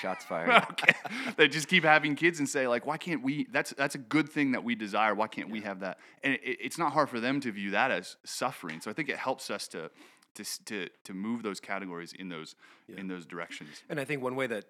Shots 0.00 0.24
fired. 0.24 0.50
okay. 0.72 0.92
they 1.36 1.48
just 1.48 1.68
keep 1.68 1.84
having 1.84 2.14
kids 2.14 2.38
and 2.38 2.48
say 2.48 2.66
like, 2.68 2.84
why 2.86 2.98
can't 2.98 3.22
we? 3.22 3.46
That's 3.50 3.70
that's 3.76 3.94
a 3.94 3.98
good 3.98 4.28
thing 4.28 4.52
that 4.52 4.62
we 4.64 4.74
desire. 4.74 5.14
Why 5.14 5.26
can't 5.28 5.50
we 5.50 5.60
have 5.62 5.80
that? 5.80 5.98
And 6.22 6.34
it, 6.34 6.40
it's 6.60 6.78
not 6.78 6.92
hard 6.92 7.08
for 7.08 7.20
them 7.20 7.40
to 7.40 7.50
view 7.52 7.70
that 7.72 7.90
as 7.90 8.16
suffering. 8.24 8.80
So 8.80 8.90
I 8.90 8.94
think 8.94 9.08
it 9.08 9.16
helps 9.16 9.50
us 9.50 9.68
to 9.68 9.90
to 10.34 10.44
to, 10.66 10.88
to 11.04 11.14
move 11.14 11.42
those 11.42 11.60
categories 11.60 12.12
in 12.12 12.28
those 12.28 12.54
in 12.88 13.08
those 13.08 13.24
directions. 13.26 13.82
And 13.88 13.98
I 13.98 14.04
think 14.04 14.22
one 14.22 14.36
way 14.36 14.46
that 14.48 14.64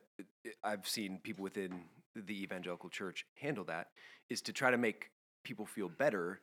i- 0.46 0.72
I've 0.72 0.86
seen 0.88 1.18
people 1.22 1.42
within 1.42 1.84
the 2.14 2.42
evangelical 2.42 2.88
church 2.88 3.26
handle 3.40 3.64
that 3.64 3.88
is 4.30 4.40
to 4.42 4.52
try 4.52 4.70
to 4.70 4.78
make 4.78 5.10
people 5.44 5.66
feel 5.66 5.88
better 5.88 6.40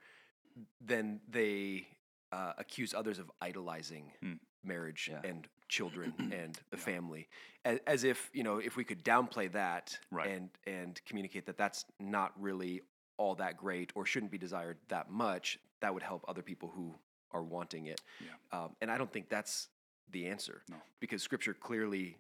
than 0.85 1.19
they 1.27 1.87
uh, 2.31 2.53
accuse 2.57 2.93
others 2.93 3.17
of 3.19 3.31
idolizing 3.41 4.11
Hmm. 4.21 4.33
Marriage 4.63 5.09
Yeah. 5.11 5.21
and 5.29 5.47
children 5.69 6.13
and 6.33 6.57
the 6.71 6.77
family, 6.77 7.27
as, 7.65 7.79
as 7.87 8.03
if 8.03 8.29
you 8.33 8.43
know 8.43 8.57
if 8.57 8.75
we 8.75 8.83
could 8.83 9.03
downplay 9.03 9.51
that 9.53 9.97
Right. 10.11 10.29
and 10.29 10.49
and 10.67 10.99
communicate 11.05 11.45
that 11.47 11.57
that's 11.57 11.85
not 11.99 12.31
really 12.39 12.81
all 13.17 13.35
that 13.35 13.57
great 13.57 13.91
or 13.95 14.05
shouldn't 14.05 14.31
be 14.31 14.37
desired 14.37 14.77
that 14.89 15.09
much, 15.09 15.59
that 15.81 15.93
would 15.93 16.03
help 16.03 16.25
other 16.27 16.41
people 16.41 16.69
who 16.75 16.93
are 17.31 17.43
wanting 17.43 17.85
it. 17.87 18.01
Yeah. 18.19 18.57
Um, 18.63 18.75
and 18.81 18.91
I 18.91 18.97
don't 18.97 19.11
think 19.11 19.29
that's 19.29 19.69
the 20.11 20.27
answer 20.27 20.61
No. 20.69 20.77
because 20.99 21.23
Scripture 21.23 21.53
clearly 21.53 22.17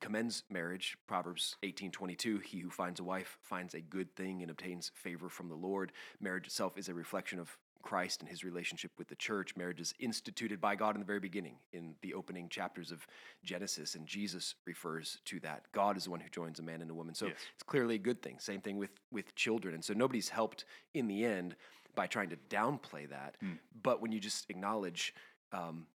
commends 0.00 0.44
marriage. 0.50 0.96
Proverbs 1.06 1.56
eighteen 1.62 1.90
twenty 1.90 2.14
two: 2.14 2.38
He 2.38 2.60
who 2.60 2.70
finds 2.70 3.00
a 3.00 3.04
wife 3.04 3.38
finds 3.42 3.74
a 3.74 3.80
good 3.80 4.14
thing 4.14 4.42
and 4.42 4.50
obtains 4.50 4.90
favor 4.94 5.28
from 5.28 5.48
the 5.48 5.54
Lord. 5.56 5.92
Marriage 6.20 6.46
itself 6.46 6.78
is 6.78 6.88
a 6.88 6.94
reflection 6.94 7.38
of 7.38 7.56
Christ 7.86 8.20
and 8.20 8.28
his 8.28 8.42
relationship 8.42 8.90
with 8.98 9.06
the 9.06 9.14
church. 9.14 9.56
Marriage 9.56 9.80
is 9.80 9.94
instituted 10.00 10.60
by 10.60 10.74
God 10.74 10.96
in 10.96 11.00
the 11.00 11.06
very 11.06 11.20
beginning, 11.20 11.56
in 11.72 11.94
the 12.02 12.14
opening 12.14 12.48
chapters 12.48 12.90
of 12.90 13.06
Genesis, 13.44 13.94
and 13.94 14.08
Jesus 14.08 14.56
refers 14.66 15.18
to 15.26 15.38
that. 15.40 15.66
God 15.70 15.96
is 15.96 16.04
the 16.04 16.10
one 16.10 16.18
who 16.18 16.28
joins 16.28 16.58
a 16.58 16.62
man 16.62 16.82
and 16.82 16.90
a 16.90 16.94
woman. 16.94 17.14
So 17.14 17.26
Yes. 17.26 17.36
it's 17.54 17.62
clearly 17.62 17.94
a 17.94 17.98
good 17.98 18.22
thing. 18.22 18.40
Same 18.40 18.60
thing 18.60 18.76
with 18.76 18.90
with 19.12 19.34
children. 19.36 19.72
And 19.74 19.84
so 19.84 19.94
nobody's 19.94 20.28
helped 20.28 20.64
in 20.94 21.06
the 21.06 21.24
end 21.24 21.54
by 21.94 22.08
trying 22.08 22.30
to 22.30 22.36
downplay 22.50 23.08
that. 23.08 23.36
Mm. 23.40 23.58
But 23.82 24.02
when 24.02 24.10
you 24.10 24.18
just 24.18 24.50
acknowledge, 24.50 25.14
um, 25.52 25.86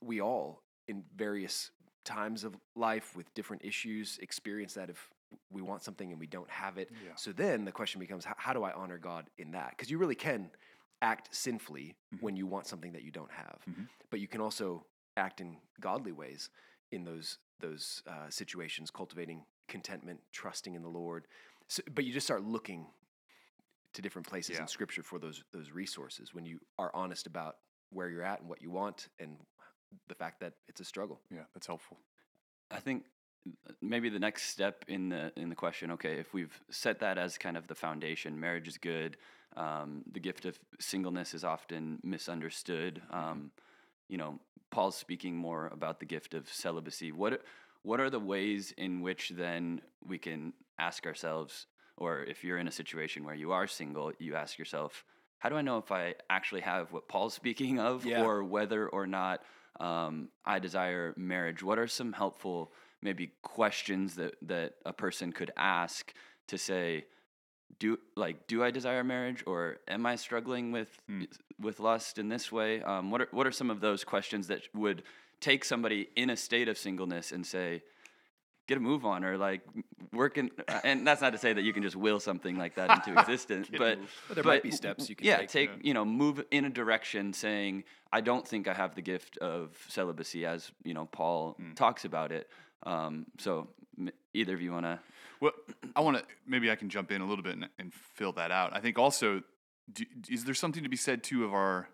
we 0.00 0.20
all 0.22 0.62
in 0.86 1.04
various 1.14 1.70
times 2.04 2.42
of 2.42 2.56
life 2.74 3.14
with 3.14 3.32
different 3.34 3.62
issues 3.64 4.18
experience 4.22 4.72
that 4.74 4.88
if 4.88 5.10
we 5.50 5.62
want 5.62 5.82
something 5.82 6.10
and 6.10 6.20
we 6.20 6.26
don't 6.26 6.50
have 6.50 6.78
it. 6.78 6.90
Yeah. 7.04 7.14
So 7.16 7.32
then 7.32 7.64
the 7.64 7.72
question 7.72 8.00
becomes, 8.00 8.24
how, 8.24 8.34
how 8.36 8.52
do 8.52 8.62
I 8.62 8.72
honor 8.72 8.98
God 8.98 9.28
in 9.38 9.50
that? 9.52 9.70
Because 9.70 9.90
you 9.90 9.98
really 9.98 10.14
can 10.14 10.50
act 11.02 11.34
sinfully 11.34 11.96
Mhm. 12.14 12.22
when 12.22 12.36
you 12.36 12.46
want 12.46 12.66
something 12.66 12.92
that 12.92 13.02
you 13.02 13.10
don't 13.10 13.30
have, 13.30 13.62
Mhm. 13.68 13.88
but 14.10 14.20
you 14.20 14.28
can 14.28 14.40
also 14.40 14.86
act 15.16 15.40
in 15.40 15.60
godly 15.80 16.12
ways 16.12 16.50
in 16.90 17.04
those 17.04 17.38
those 17.60 18.02
uh, 18.06 18.30
situations, 18.30 18.88
cultivating 18.90 19.44
contentment, 19.66 20.20
trusting 20.32 20.74
in 20.76 20.82
the 20.82 20.88
Lord. 20.88 21.26
So, 21.66 21.82
but 21.90 22.04
you 22.04 22.12
just 22.12 22.26
start 22.26 22.42
looking 22.44 22.86
to 23.94 24.02
different 24.02 24.28
places 24.28 24.56
Yeah. 24.56 24.62
in 24.62 24.68
Scripture 24.68 25.02
for 25.02 25.18
those 25.18 25.42
those 25.52 25.72
resources 25.72 26.32
when 26.32 26.46
you 26.46 26.60
are 26.78 26.94
honest 26.94 27.26
about 27.26 27.58
where 27.90 28.08
you're 28.08 28.22
at 28.22 28.40
and 28.40 28.48
what 28.48 28.62
you 28.62 28.70
want, 28.70 29.08
and 29.18 29.44
the 30.06 30.14
fact 30.14 30.40
that 30.40 30.54
it's 30.68 30.80
a 30.80 30.84
struggle. 30.84 31.20
Yeah, 31.30 31.44
that's 31.54 31.66
helpful. 31.66 31.98
I 32.70 32.80
think 32.80 33.06
maybe 33.80 34.08
the 34.08 34.18
next 34.18 34.44
step 34.44 34.84
in 34.88 35.08
the 35.10 35.32
in 35.36 35.48
the 35.48 35.54
question. 35.54 35.90
Okay, 35.92 36.14
if 36.18 36.32
we've 36.34 36.58
set 36.70 37.00
that 37.00 37.18
as 37.18 37.38
kind 37.38 37.56
of 37.56 37.66
the 37.66 37.74
foundation, 37.74 38.38
marriage 38.38 38.68
is 38.68 38.78
good. 38.78 39.16
Um, 39.56 40.02
the 40.12 40.20
gift 40.20 40.44
of 40.44 40.58
singleness 40.78 41.34
is 41.34 41.44
often 41.44 41.98
misunderstood. 42.02 43.02
Um, 43.10 43.50
you 44.08 44.18
know, 44.18 44.38
Paul's 44.70 44.96
speaking 44.96 45.36
more 45.36 45.66
about 45.68 46.00
the 46.00 46.06
gift 46.06 46.34
of 46.34 46.48
celibacy. 46.52 47.12
What 47.12 47.42
what 47.82 48.00
are 48.00 48.10
the 48.10 48.20
ways 48.20 48.72
in 48.76 49.00
which 49.00 49.30
then 49.30 49.80
we 50.06 50.18
can 50.18 50.52
ask 50.78 51.06
ourselves, 51.06 51.66
or 51.96 52.22
if 52.24 52.44
you're 52.44 52.58
in 52.58 52.68
a 52.68 52.72
situation 52.72 53.24
where 53.24 53.34
you 53.34 53.52
are 53.52 53.66
single, 53.66 54.12
you 54.18 54.34
ask 54.34 54.58
yourself, 54.58 55.04
how 55.38 55.48
do 55.48 55.56
I 55.56 55.62
know 55.62 55.78
if 55.78 55.90
I 55.92 56.14
actually 56.28 56.60
have 56.62 56.92
what 56.92 57.08
Paul's 57.08 57.34
speaking 57.34 57.78
of, 57.78 58.04
Yeah. 58.04 58.24
or 58.24 58.44
whether 58.44 58.88
or 58.88 59.06
not 59.06 59.42
um, 59.80 60.28
I 60.44 60.58
desire 60.58 61.14
marriage? 61.16 61.62
What 61.62 61.78
are 61.78 61.86
some 61.86 62.12
helpful 62.12 62.72
maybe 63.02 63.32
questions 63.42 64.14
that 64.16 64.34
that 64.42 64.74
a 64.84 64.92
person 64.92 65.32
could 65.32 65.50
ask 65.56 66.12
to 66.48 66.58
say, 66.58 67.04
do 67.78 67.98
like 68.16 68.46
do 68.46 68.62
I 68.64 68.70
desire 68.70 69.04
marriage, 69.04 69.42
or 69.46 69.78
am 69.88 70.06
I 70.06 70.16
struggling 70.16 70.72
with 70.72 70.90
Hmm. 71.06 71.24
with 71.60 71.80
lust 71.80 72.18
in 72.18 72.28
this 72.28 72.50
way? 72.52 72.82
Um, 72.82 73.10
what 73.10 73.20
are 73.20 73.28
what 73.30 73.46
are 73.46 73.52
some 73.52 73.70
of 73.70 73.80
those 73.80 74.04
questions 74.04 74.46
that 74.48 74.62
would 74.74 75.02
take 75.40 75.64
somebody 75.64 76.08
in 76.16 76.30
a 76.30 76.36
state 76.36 76.68
of 76.68 76.76
singleness 76.76 77.30
and 77.30 77.46
say, 77.46 77.82
get 78.66 78.76
a 78.76 78.80
move 78.80 79.04
on, 79.04 79.24
or 79.24 79.36
like 79.36 79.60
working? 80.12 80.50
And 80.82 81.06
that's 81.06 81.20
not 81.20 81.30
to 81.32 81.38
say 81.38 81.52
that 81.52 81.62
you 81.62 81.72
can 81.72 81.82
just 81.82 81.94
will 81.96 82.18
something 82.20 82.56
like 82.56 82.74
that 82.76 82.90
into 82.90 83.18
existence, 83.20 83.68
but. 83.70 83.98
But 84.28 84.34
there 84.34 84.44
might 84.44 84.62
be 84.62 84.70
steps 84.72 85.08
you 85.08 85.14
can 85.14 85.26
yeah, 85.26 85.38
take. 85.38 85.50
take 85.50 85.70
you 85.84 85.94
know 85.94 86.04
move 86.04 86.42
in 86.50 86.64
a 86.64 86.70
direction 86.70 87.32
saying 87.32 87.84
I 88.12 88.20
don't 88.22 88.46
think 88.48 88.66
I 88.66 88.74
have 88.74 88.94
the 88.94 89.02
gift 89.02 89.36
of 89.38 89.76
celibacy 89.88 90.44
as 90.46 90.72
you 90.84 90.94
know 90.94 91.06
Paul 91.06 91.56
Mm. 91.60 91.76
talks 91.76 92.04
about 92.04 92.32
it. 92.32 92.48
Um, 92.84 93.26
so 93.38 93.68
either 94.34 94.54
of 94.54 94.62
you 94.62 94.72
want 94.72 94.86
to? 94.86 94.98
Well, 95.40 95.52
I 95.94 96.00
want 96.00 96.18
to 96.18 96.24
maybe 96.46 96.70
I 96.70 96.76
can 96.76 96.88
jump 96.88 97.10
in 97.12 97.20
a 97.20 97.26
little 97.26 97.42
bit 97.42 97.54
and, 97.54 97.68
and 97.78 97.92
fill 97.92 98.32
that 98.32 98.50
out. 98.50 98.74
I 98.74 98.80
think 98.80 98.98
also, 98.98 99.42
do, 99.92 100.04
is 100.28 100.44
there 100.44 100.54
something 100.54 100.82
to 100.82 100.88
be 100.88 100.96
said 100.96 101.22
too 101.22 101.44
of 101.44 101.52
our? 101.52 101.88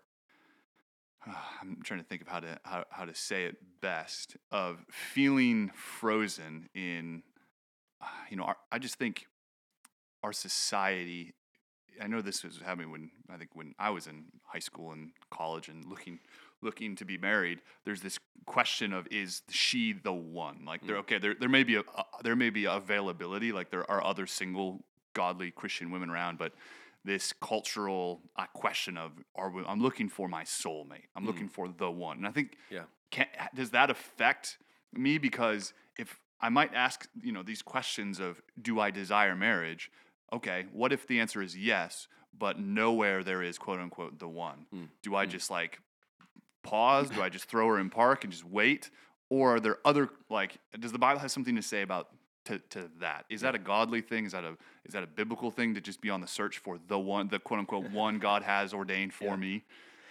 I'm 1.61 1.79
trying 1.83 1.99
to 1.99 2.05
think 2.05 2.21
of 2.21 2.27
how 2.27 2.39
to 2.39 2.59
how, 2.63 2.85
how 2.89 3.05
to 3.05 3.15
say 3.15 3.45
it 3.45 3.57
best 3.81 4.37
of 4.51 4.85
feeling 4.89 5.71
frozen 5.75 6.69
in, 6.73 7.23
uh, 8.01 8.07
you 8.29 8.37
know, 8.37 8.43
our, 8.43 8.57
I 8.71 8.79
just 8.79 8.95
think 8.95 9.27
our 10.23 10.33
society. 10.33 11.33
I 12.01 12.07
know 12.07 12.21
this 12.21 12.43
was 12.43 12.59
happening 12.59 12.91
when 12.91 13.09
I 13.29 13.37
think 13.37 13.51
when 13.53 13.73
I 13.79 13.89
was 13.91 14.07
in 14.07 14.25
high 14.43 14.59
school 14.59 14.91
and 14.91 15.11
college 15.31 15.69
and 15.69 15.85
looking 15.85 16.19
looking 16.61 16.95
to 16.97 17.05
be 17.05 17.17
married. 17.17 17.61
There's 17.85 18.01
this 18.01 18.19
question 18.45 18.93
of 18.93 19.07
is 19.11 19.41
she 19.49 19.93
the 19.93 20.13
one? 20.13 20.65
Like 20.65 20.85
there, 20.85 20.97
okay, 20.97 21.17
there 21.17 21.35
there 21.39 21.49
may 21.49 21.63
be 21.63 21.75
a 21.75 21.81
uh, 21.81 22.03
there 22.23 22.35
may 22.35 22.49
be 22.49 22.65
availability. 22.65 23.51
Like 23.51 23.69
there 23.71 23.89
are 23.89 24.03
other 24.03 24.27
single 24.27 24.83
godly 25.13 25.51
Christian 25.51 25.91
women 25.91 26.09
around, 26.09 26.37
but 26.37 26.53
this 27.03 27.33
cultural 27.33 28.21
uh, 28.35 28.45
question 28.53 28.97
of 28.97 29.11
are 29.35 29.49
we, 29.51 29.63
I'm 29.65 29.79
looking 29.81 30.09
for 30.09 30.27
my 30.27 30.43
soulmate. 30.43 31.05
I'm 31.15 31.25
looking 31.25 31.47
for 31.47 31.67
the 31.67 31.89
one. 31.89 32.17
And 32.17 32.27
I 32.27 32.31
think 32.31 32.57
Yeah. 32.69 32.83
can, 33.11 33.27
does 33.53 33.69
that 33.71 33.89
affect 33.91 34.57
me 34.91 35.17
because 35.19 35.73
if 35.97 36.19
I 36.41 36.49
might 36.49 36.73
ask, 36.73 37.07
you 37.21 37.31
know, 37.31 37.43
these 37.43 37.61
questions 37.61 38.19
of 38.19 38.41
do 38.61 38.79
I 38.79 38.91
desire 38.91 39.35
marriage? 39.35 39.91
Okay, 40.33 40.65
what 40.73 40.91
if 40.91 41.05
the 41.07 41.19
answer 41.19 41.41
is 41.41 41.55
yes, 41.55 42.07
but 42.37 42.59
nowhere 42.59 43.23
there 43.23 43.43
is 43.43 43.57
quote 43.57 43.79
unquote 43.79 44.19
the 44.19 44.27
one? 44.27 44.65
Mm. 44.73 44.89
Do 45.03 45.15
I 45.15 45.25
just 45.27 45.49
like 45.51 45.79
pause? 46.65 47.09
do 47.09 47.21
I 47.21 47.29
just 47.29 47.45
throw 47.45 47.67
her 47.69 47.79
in 47.79 47.89
park 47.89 48.23
and 48.23 48.31
just 48.33 48.43
wait? 48.45 48.89
Or 49.29 49.55
are 49.55 49.59
there 49.59 49.77
other 49.85 50.09
like 50.29 50.57
does 50.79 50.91
the 50.91 50.99
Bible 50.99 51.19
have 51.19 51.31
something 51.31 51.55
to 51.55 51.61
say 51.61 51.81
about 51.81 52.09
to, 52.45 52.59
to 52.69 52.89
that? 52.99 53.25
Is 53.29 53.41
that 53.41 53.55
a 53.55 53.59
godly 53.59 54.01
thing? 54.01 54.25
Is 54.25 54.33
that 54.33 54.43
a 54.43 54.55
is 54.85 54.93
that 54.93 55.03
a 55.03 55.07
biblical 55.07 55.49
thing 55.51 55.73
to 55.75 55.81
just 55.81 55.99
be 56.01 56.09
on 56.09 56.21
the 56.21 56.27
search 56.27 56.59
for 56.59 56.77
the 56.87 56.99
one, 56.99 57.27
the 57.27 57.39
quote 57.39 57.59
unquote 57.59 57.89
one 57.91 58.19
God 58.19 58.43
has 58.43 58.73
ordained 58.73 59.13
for 59.13 59.25
Yeah. 59.25 59.35
me? 59.37 59.63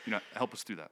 You 0.07 0.13
know, 0.13 0.21
help 0.35 0.53
us 0.53 0.63
through 0.65 0.77
that. 0.77 0.91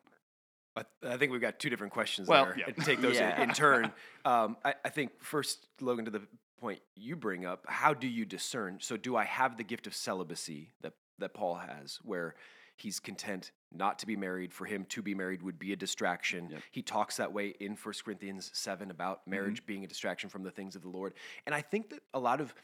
I, 0.76 0.84
I 1.06 1.16
think 1.18 1.32
we've 1.32 1.40
got 1.40 1.58
two 1.58 1.68
different 1.68 1.92
questions 1.92 2.28
Well, 2.28 2.46
there. 2.46 2.56
yeah. 2.58 2.64
and 2.74 2.84
Take 2.84 3.00
those 3.02 3.18
in- 3.18 3.30
in, 3.42 3.50
turn. 3.50 3.92
Um, 4.24 4.56
I, 4.64 4.74
I 4.84 4.88
think 4.88 5.10
first, 5.20 5.66
Logan, 5.80 6.04
to 6.04 6.10
the 6.12 6.22
point 6.60 6.78
you 6.94 7.16
bring 7.16 7.44
up, 7.44 7.66
how 7.68 7.92
do 7.92 8.06
you 8.06 8.24
discern? 8.24 8.78
So, 8.80 8.96
do 8.96 9.16
I 9.16 9.24
have 9.24 9.56
the 9.56 9.64
gift 9.64 9.86
of 9.88 9.94
celibacy 9.94 10.70
that 10.80 10.92
that 11.18 11.34
Paul 11.34 11.56
has, 11.56 11.98
where 12.04 12.36
he's 12.76 13.00
content 13.00 13.50
not 13.74 13.98
to 14.00 14.06
be 14.06 14.16
married? 14.16 14.52
For 14.52 14.64
him, 14.64 14.84
to 14.90 15.02
be 15.02 15.14
married 15.14 15.42
would 15.42 15.58
be 15.58 15.72
a 15.72 15.76
distraction. 15.76 16.48
Yep. 16.50 16.62
He 16.70 16.82
talks 16.82 17.16
that 17.16 17.32
way 17.32 17.54
in 17.60 17.76
1 17.76 17.94
Corinthians 18.04 18.50
seven 18.54 18.90
about 18.90 19.26
marriage 19.26 19.64
being 19.66 19.84
a 19.84 19.86
distraction 19.86 20.28
from 20.28 20.42
the 20.42 20.50
things 20.50 20.76
of 20.76 20.82
the 20.82 20.88
Lord. 20.88 21.14
And 21.46 21.54
I 21.54 21.60
think 21.60 21.90
that 21.90 22.00
a 22.14 22.18
lot 22.18 22.40
of 22.40 22.54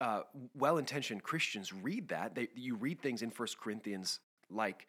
uh, 0.00 0.22
well-intentioned 0.56 1.22
Christians 1.22 1.72
read 1.72 2.08
that. 2.08 2.34
They, 2.34 2.48
you 2.54 2.74
read 2.74 3.00
things 3.00 3.22
in 3.22 3.30
1 3.30 3.48
Corinthians 3.60 4.20
like 4.50 4.86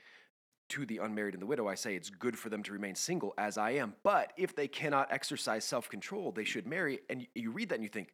to 0.69 0.85
the 0.85 0.97
unmarried 0.97 1.35
and 1.35 1.41
the 1.41 1.45
widow, 1.45 1.67
I 1.67 1.75
say 1.75 1.95
it's 1.95 2.09
good 2.09 2.37
for 2.37 2.49
them 2.49 2.63
to 2.63 2.73
remain 2.73 2.95
single 2.95 3.33
as 3.37 3.57
I 3.57 3.71
am. 3.71 3.93
But 4.01 4.33
if 4.37 4.55
they 4.55 4.67
cannot 4.67 5.11
exercise 5.11 5.65
self 5.65 5.87
control, 5.87 6.31
they 6.31 6.45
should 6.45 6.65
marry. 6.65 6.99
And 7.09 7.27
you, 7.35 7.51
read 7.51 7.69
that 7.69 7.75
and 7.75 7.83
you 7.83 7.89
think, 7.89 8.13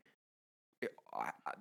"Eh, 0.84 0.88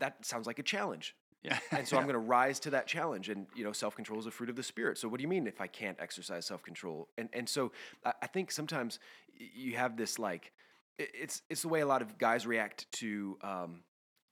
that 0.01 0.25
sounds 0.25 0.47
like 0.47 0.59
a 0.59 0.63
challenge. 0.63 1.15
Yeah. 1.43 1.59
And 1.73 1.87
so 1.87 1.97
I'm 1.97 2.05
going 2.05 2.15
to 2.15 2.19
rise 2.19 2.59
to 2.61 2.71
that 2.71 2.87
challenge. 2.87 3.29
And, 3.29 3.47
you 3.55 3.65
know, 3.65 3.73
self 3.73 3.95
control 3.95 4.19
is 4.19 4.27
a 4.27 4.31
fruit 4.31 4.51
of 4.51 4.57
the 4.57 4.63
spirit. 4.63 4.99
So 4.99 5.09
what 5.09 5.19
do 5.19 5.23
you 5.23 5.29
mean 5.29 5.47
if 5.47 5.61
I 5.61 5.67
can't 5.67 5.97
exercise 6.01 6.47
self 6.47 6.63
control? 6.63 7.09
And, 7.17 7.29
and 7.33 7.49
so 7.49 7.73
I, 8.05 8.13
I 8.23 8.27
think 8.27 8.51
sometimes 8.51 8.99
you 9.37 9.77
have 9.77 9.97
this 9.97 10.19
like, 10.19 10.53
it's, 10.99 11.43
it's 11.49 11.63
the 11.63 11.69
way 11.69 11.81
a 11.81 11.87
lot 11.87 12.03
of 12.03 12.19
guys 12.19 12.47
react 12.47 12.91
to, 12.93 13.39
um, 13.43 13.83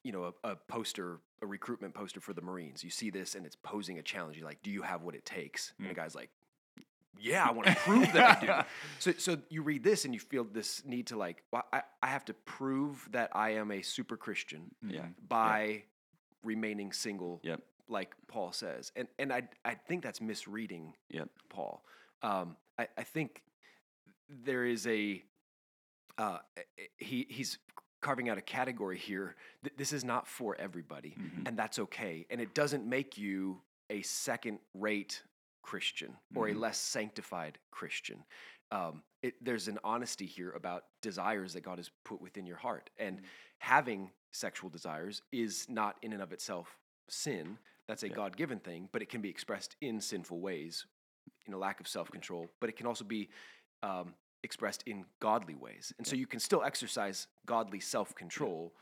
you 0.03 0.11
know, 0.13 0.33
a, 0.45 0.51
a 0.51 0.57
poster, 0.57 1.21
a 1.43 1.47
recruitment 1.47 1.95
poster 1.95 2.21
for 2.21 2.33
the 2.33 2.43
Marines. 2.43 2.83
You 2.83 2.91
see 2.91 3.11
this 3.11 3.35
and 3.37 3.47
it's 3.47 3.57
posing 3.57 3.99
a 3.99 4.03
challenge. 4.03 4.37
You're 4.37 4.47
like, 4.47 4.63
do 4.63 4.71
you 4.71 4.83
have 4.83 5.03
what 5.03 5.15
it 5.15 5.25
takes? 5.25 5.73
And 5.79 5.89
the 5.89 5.93
Mm. 5.93 5.97
guy's 5.97 6.15
like, 6.15 6.31
yeah, 7.19 7.47
I 7.49 7.53
want 7.53 7.69
to 7.69 7.75
prove 7.77 8.13
that 8.13 8.43
I 8.43 8.47
do. 8.47 8.53
So, 8.99 9.13
so 9.17 9.39
you 9.49 9.63
read 9.63 9.83
this 9.85 10.05
and 10.05 10.13
you 10.13 10.21
feel 10.21 10.45
this 10.45 10.83
need 10.85 11.07
to 11.09 11.17
like, 11.17 11.43
well, 11.53 11.65
I, 11.73 11.83
I 12.03 12.09
have 12.09 12.25
to 12.27 12.35
prove 12.35 13.09
that 13.13 13.31
I 13.35 13.51
am 13.55 13.71
a 13.71 13.81
super 13.83 14.17
Christian 14.17 14.71
Yeah. 14.87 15.01
Mhm. 15.03 15.13
by 15.29 15.83
remaining 16.43 16.93
single, 16.93 17.41
Yep. 17.43 17.63
like 17.89 18.15
Paul 18.29 18.53
says. 18.53 18.93
And 18.97 19.09
and 19.19 19.33
I 19.33 19.49
I 19.65 19.75
think 19.75 20.03
that's 20.03 20.21
misreading 20.21 20.95
Yep. 21.11 21.29
Paul. 21.49 21.85
Um, 22.23 22.57
I, 22.79 22.89
I 22.99 23.03
think 23.05 23.43
there 24.29 24.65
is 24.65 24.87
a 24.87 25.23
uh, 26.19 26.39
he 26.99 27.27
he's 27.29 27.59
carving 28.01 28.29
out 28.29 28.39
a 28.39 28.43
category 28.43 28.99
here. 28.99 29.37
Th- 29.65 29.75
This 29.77 29.93
is 29.93 30.05
not 30.05 30.27
for 30.29 30.55
everybody, 30.57 31.11
Mhm. 31.19 31.49
and 31.49 31.59
that's 31.59 31.79
okay. 31.79 32.27
And 32.31 32.41
it 32.41 32.55
doesn't 32.55 32.87
make 32.87 33.19
you 33.19 33.63
a 33.91 34.03
second-rate 34.03 35.23
Christian 35.63 36.17
or 36.35 36.47
Mhm. 36.47 36.57
a 36.57 36.59
less 36.59 36.79
sanctified 36.79 37.59
Christian. 37.71 38.25
Um, 38.71 39.03
it, 39.23 39.35
there's 39.45 39.69
an 39.69 39.79
honesty 39.85 40.27
here 40.27 40.51
about 40.53 40.85
desires 41.01 41.53
that 41.55 41.63
God 41.63 41.79
has 41.79 41.89
put 42.05 42.21
within 42.21 42.47
your 42.47 42.57
heart, 42.57 42.91
and 42.99 43.23
having 43.59 44.11
sexual 44.37 44.71
desires 44.71 45.23
is 45.33 45.67
not 45.69 45.97
in 46.03 46.13
and 46.13 46.23
of 46.23 46.33
itself 46.33 46.79
sin. 47.09 47.59
That's 47.89 48.03
a 48.03 48.09
Yeah. 48.09 48.15
God 48.15 48.37
given 48.37 48.59
thing, 48.61 48.89
but 48.93 49.03
it 49.03 49.09
can 49.09 49.21
be 49.21 49.29
expressed 49.31 49.77
in 49.81 50.01
sinful 50.01 50.41
ways, 50.41 50.87
in 51.47 51.55
a 51.55 51.59
lack 51.59 51.81
of 51.81 51.89
self 51.89 52.11
control. 52.11 52.49
But 52.61 52.69
it 52.71 52.77
can 52.77 52.87
also 52.87 53.05
be 53.05 53.29
um, 53.83 54.15
expressed 54.43 54.83
in 54.87 55.05
godly 55.21 55.55
ways, 55.55 55.93
and 55.99 56.07
so 56.07 56.17
you 56.17 56.27
can 56.27 56.41
still 56.41 56.63
exercise 56.63 57.29
godly 57.47 57.81
self 57.81 58.15
control 58.15 58.73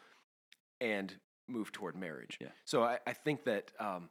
and 0.80 1.14
move 1.48 1.70
toward 1.72 1.94
marriage. 1.96 2.38
Yeah. 2.40 2.48
So 2.64 2.82
I, 2.82 2.98
I 3.06 3.12
think 3.12 3.44
that 3.44 3.70
um, 3.78 4.08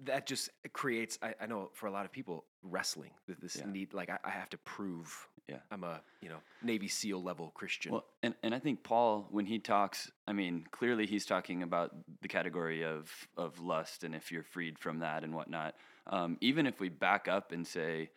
that 0.00 0.26
just 0.26 0.50
creates. 0.72 1.18
I, 1.22 1.34
I 1.40 1.46
know 1.46 1.70
for 1.74 1.86
a 1.86 1.92
lot 1.92 2.04
of 2.04 2.12
people, 2.12 2.44
wrestling 2.62 3.12
with 3.28 3.38
this 3.40 3.56
Yeah. 3.56 3.66
need. 3.66 3.94
Like 3.94 4.10
I, 4.10 4.18
I 4.24 4.30
have 4.30 4.50
to 4.50 4.58
prove. 4.58 5.28
Yeah. 5.48 5.58
I'm 5.70 5.84
a 5.84 6.00
you 6.20 6.28
know 6.28 6.38
Navy 6.62 6.88
SEAL 6.88 7.22
level 7.22 7.52
Christian. 7.54 7.92
Well, 7.92 8.04
and, 8.22 8.34
and 8.42 8.54
I 8.54 8.58
think 8.58 8.82
Paul, 8.82 9.28
when 9.30 9.46
he 9.46 9.58
talks, 9.58 10.10
I 10.26 10.32
mean, 10.32 10.64
clearly 10.72 11.06
he's 11.06 11.24
talking 11.24 11.62
about 11.62 11.94
the 12.20 12.28
category 12.28 12.84
of, 12.84 13.10
of 13.36 13.60
lust 13.60 14.02
and 14.02 14.14
if 14.14 14.32
you're 14.32 14.42
freed 14.42 14.78
from 14.78 15.00
that 15.00 15.22
and 15.22 15.34
whatnot. 15.34 15.74
Um, 16.08 16.36
even 16.40 16.66
if 16.66 16.80
we 16.80 16.88
back 16.88 17.28
up 17.28 17.52
and 17.52 17.66
say, 17.66 18.10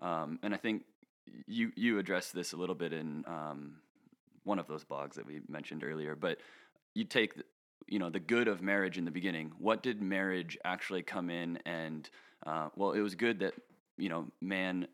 um, 0.00 0.38
and 0.42 0.54
I 0.54 0.58
think 0.58 0.84
you 1.46 1.72
you 1.74 1.98
addressed 1.98 2.34
this 2.34 2.52
a 2.52 2.56
little 2.56 2.74
bit 2.74 2.92
in 2.92 3.24
um, 3.26 3.76
one 4.44 4.58
of 4.58 4.68
those 4.68 4.84
blogs 4.84 5.14
that 5.14 5.26
we 5.26 5.40
mentioned 5.48 5.82
earlier, 5.82 6.14
but 6.14 6.38
you 6.94 7.04
take 7.04 7.34
the, 7.34 7.44
you 7.88 7.98
know 7.98 8.10
the 8.10 8.20
good 8.20 8.48
of 8.48 8.62
marriage 8.62 8.98
in 8.98 9.04
the 9.04 9.10
beginning. 9.10 9.52
What 9.58 9.82
did 9.82 10.00
marriage 10.00 10.56
actually 10.64 11.02
come 11.02 11.30
in 11.30 11.58
and 11.66 12.08
uh, 12.44 12.68
well, 12.76 12.92
it 12.92 13.00
was 13.00 13.14
good 13.14 13.40
that 13.40 13.54
you 13.98 14.08
know 14.08 14.26
man 14.40 14.86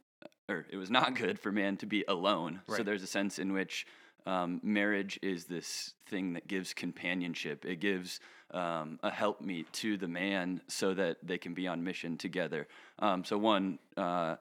or 0.48 0.66
it 0.70 0.76
was 0.76 0.90
not 0.90 1.14
good 1.14 1.38
for 1.38 1.52
man 1.52 1.76
to 1.78 1.86
be 1.86 2.04
alone. 2.08 2.60
So 2.68 2.82
there's 2.82 3.02
a 3.02 3.06
sense 3.06 3.38
in 3.38 3.52
which 3.52 3.86
um, 4.26 4.60
marriage 4.62 5.18
is 5.22 5.46
this 5.46 5.94
thing 6.06 6.34
that 6.34 6.46
gives 6.46 6.74
companionship. 6.74 7.64
It 7.64 7.80
gives 7.80 8.20
um, 8.52 8.98
a 9.02 9.10
helpmeet 9.10 9.72
to 9.74 9.96
the 9.96 10.08
man 10.08 10.60
so 10.68 10.94
that 10.94 11.16
they 11.22 11.38
can 11.38 11.54
be 11.54 11.66
on 11.66 11.82
mission 11.82 12.16
together. 12.16 12.68
Um, 12.98 13.24
so 13.24 13.38
one, 13.38 13.78
uh, 13.96 14.36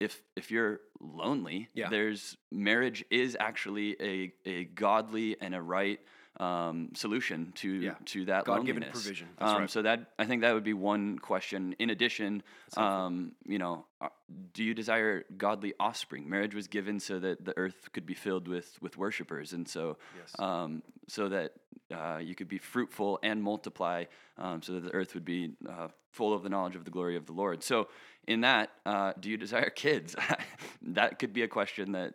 if 0.00 0.20
if 0.36 0.50
you're 0.50 0.80
lonely, 1.00 1.68
Yeah. 1.74 1.88
there's 1.88 2.36
marriage 2.50 3.04
is 3.10 3.36
actually 3.38 3.96
a 4.00 4.32
a 4.44 4.64
godly 4.64 5.36
and 5.40 5.54
a 5.54 5.62
right 5.62 6.00
um, 6.42 6.90
solution 6.94 7.52
to 7.62 7.68
Yeah. 7.68 7.94
to 8.06 8.24
that 8.26 8.44
God-given 8.44 8.82
loneliness. 8.82 9.02
provision. 9.02 9.28
Um, 9.38 9.60
right. 9.62 9.70
So 9.70 9.82
that 9.82 9.98
I 10.18 10.24
think 10.26 10.42
that 10.42 10.52
would 10.54 10.64
be 10.64 10.74
one 10.74 11.18
question. 11.18 11.74
In 11.78 11.90
addition, 11.90 12.42
um, 12.76 13.32
you 13.46 13.58
know, 13.58 13.84
uh, 14.00 14.08
do 14.52 14.64
you 14.64 14.74
desire 14.74 15.24
godly 15.36 15.72
offspring? 15.78 16.28
Marriage 16.28 16.54
was 16.54 16.66
given 16.68 16.98
so 17.00 17.18
that 17.20 17.44
the 17.44 17.54
earth 17.56 17.90
could 17.92 18.06
be 18.06 18.14
filled 18.14 18.48
with 18.48 18.68
with 18.82 18.96
worshipers, 18.96 19.52
and 19.52 19.68
so 19.68 19.96
Yes. 20.18 20.38
um, 20.38 20.82
so 21.08 21.28
that 21.28 21.52
uh, 21.90 22.18
you 22.22 22.34
could 22.34 22.48
be 22.48 22.58
fruitful 22.58 23.18
and 23.22 23.42
multiply, 23.42 24.04
um, 24.38 24.62
so 24.62 24.72
that 24.74 24.80
the 24.84 24.94
earth 24.94 25.12
would 25.14 25.24
be 25.26 25.52
uh, 25.68 25.88
full 26.10 26.32
of 26.32 26.42
the 26.42 26.48
knowledge 26.48 26.74
of 26.76 26.84
the 26.84 26.90
glory 26.90 27.16
of 27.16 27.26
the 27.26 27.32
Lord. 27.32 27.62
So, 27.62 27.88
in 28.26 28.40
that, 28.42 28.70
uh, 28.86 29.12
do 29.20 29.28
you 29.30 29.36
desire 29.36 29.68
kids? 29.70 30.16
that 30.82 31.18
could 31.18 31.32
be 31.32 31.42
a 31.42 31.48
question 31.48 31.92
that 31.92 32.14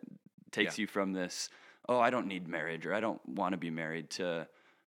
takes 0.50 0.78
you 0.78 0.86
from 0.86 1.12
this. 1.12 1.48
Oh, 1.88 1.98
I 1.98 2.10
don't 2.10 2.26
need 2.26 2.46
marriage, 2.46 2.84
or 2.86 2.94
I 2.94 3.00
don't 3.00 3.20
want 3.26 3.52
to 3.52 3.56
be 3.56 3.70
married. 3.70 4.10
To 4.10 4.46